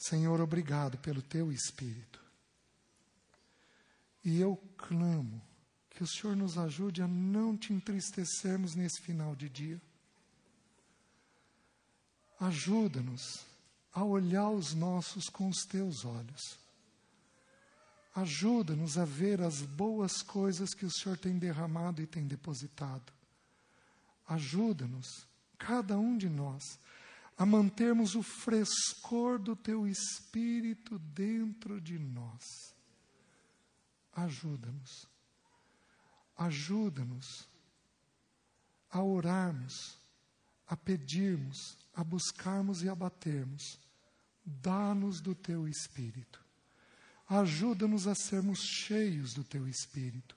Senhor, 0.01 0.41
obrigado 0.41 0.97
pelo 0.97 1.21
teu 1.21 1.53
Espírito. 1.53 2.25
E 4.25 4.41
eu 4.41 4.57
clamo 4.79 5.43
que 5.91 6.03
o 6.03 6.07
Senhor 6.07 6.35
nos 6.35 6.57
ajude 6.57 7.03
a 7.03 7.07
não 7.07 7.55
te 7.55 7.75
entristecermos 7.75 8.75
nesse 8.75 8.99
final 9.03 9.37
de 9.37 9.51
dia. 9.51 9.81
Ajuda-nos 12.41 13.45
a 13.93 14.03
olhar 14.03 14.49
os 14.49 14.73
nossos 14.73 15.29
com 15.29 15.51
os 15.51 15.67
teus 15.67 16.07
olhos. 16.07 16.59
Ajuda-nos 18.15 18.97
a 18.97 19.05
ver 19.05 19.43
as 19.43 19.61
boas 19.61 20.23
coisas 20.23 20.73
que 20.73 20.87
o 20.87 20.91
Senhor 20.91 21.19
tem 21.19 21.39
derramado 21.39 22.01
e 22.01 22.07
tem 22.07 22.27
depositado. 22.27 23.13
Ajuda-nos, 24.27 25.27
cada 25.59 25.99
um 25.99 26.17
de 26.17 26.31
nós, 26.31 26.79
a 27.41 27.47
mantermos 27.47 28.15
o 28.15 28.23
frescor 28.23 29.39
do 29.39 29.57
teu 29.57 29.89
espírito 29.89 30.99
dentro 30.99 31.81
de 31.81 31.99
nós. 31.99 32.75
Ajuda-nos. 34.13 35.07
Ajuda-nos 36.37 37.49
a 38.91 39.03
orarmos, 39.03 39.97
a 40.67 40.77
pedirmos, 40.77 41.79
a 41.95 42.05
buscarmos 42.05 42.83
e 42.83 42.91
a 42.91 42.95
batermos. 42.95 43.81
Dá-nos 44.45 45.23
do 45.23 45.35
teu 45.35 45.67
espírito. 45.67 46.45
Ajuda-nos 47.27 48.07
a 48.07 48.15
sermos 48.15 48.59
cheios 48.59 49.33
do 49.33 49.43
teu 49.43 49.67
espírito, 49.67 50.37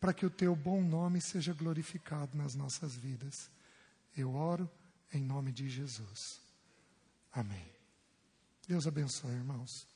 para 0.00 0.12
que 0.12 0.26
o 0.26 0.30
teu 0.30 0.56
bom 0.56 0.82
nome 0.82 1.20
seja 1.20 1.54
glorificado 1.54 2.36
nas 2.36 2.56
nossas 2.56 2.96
vidas. 2.96 3.48
Eu 4.16 4.34
oro 4.34 4.68
em 5.12 5.22
nome 5.22 5.52
de 5.52 5.68
Jesus. 5.68 6.39
Amém. 7.32 7.70
Deus 8.66 8.86
abençoe, 8.86 9.32
irmãos. 9.32 9.89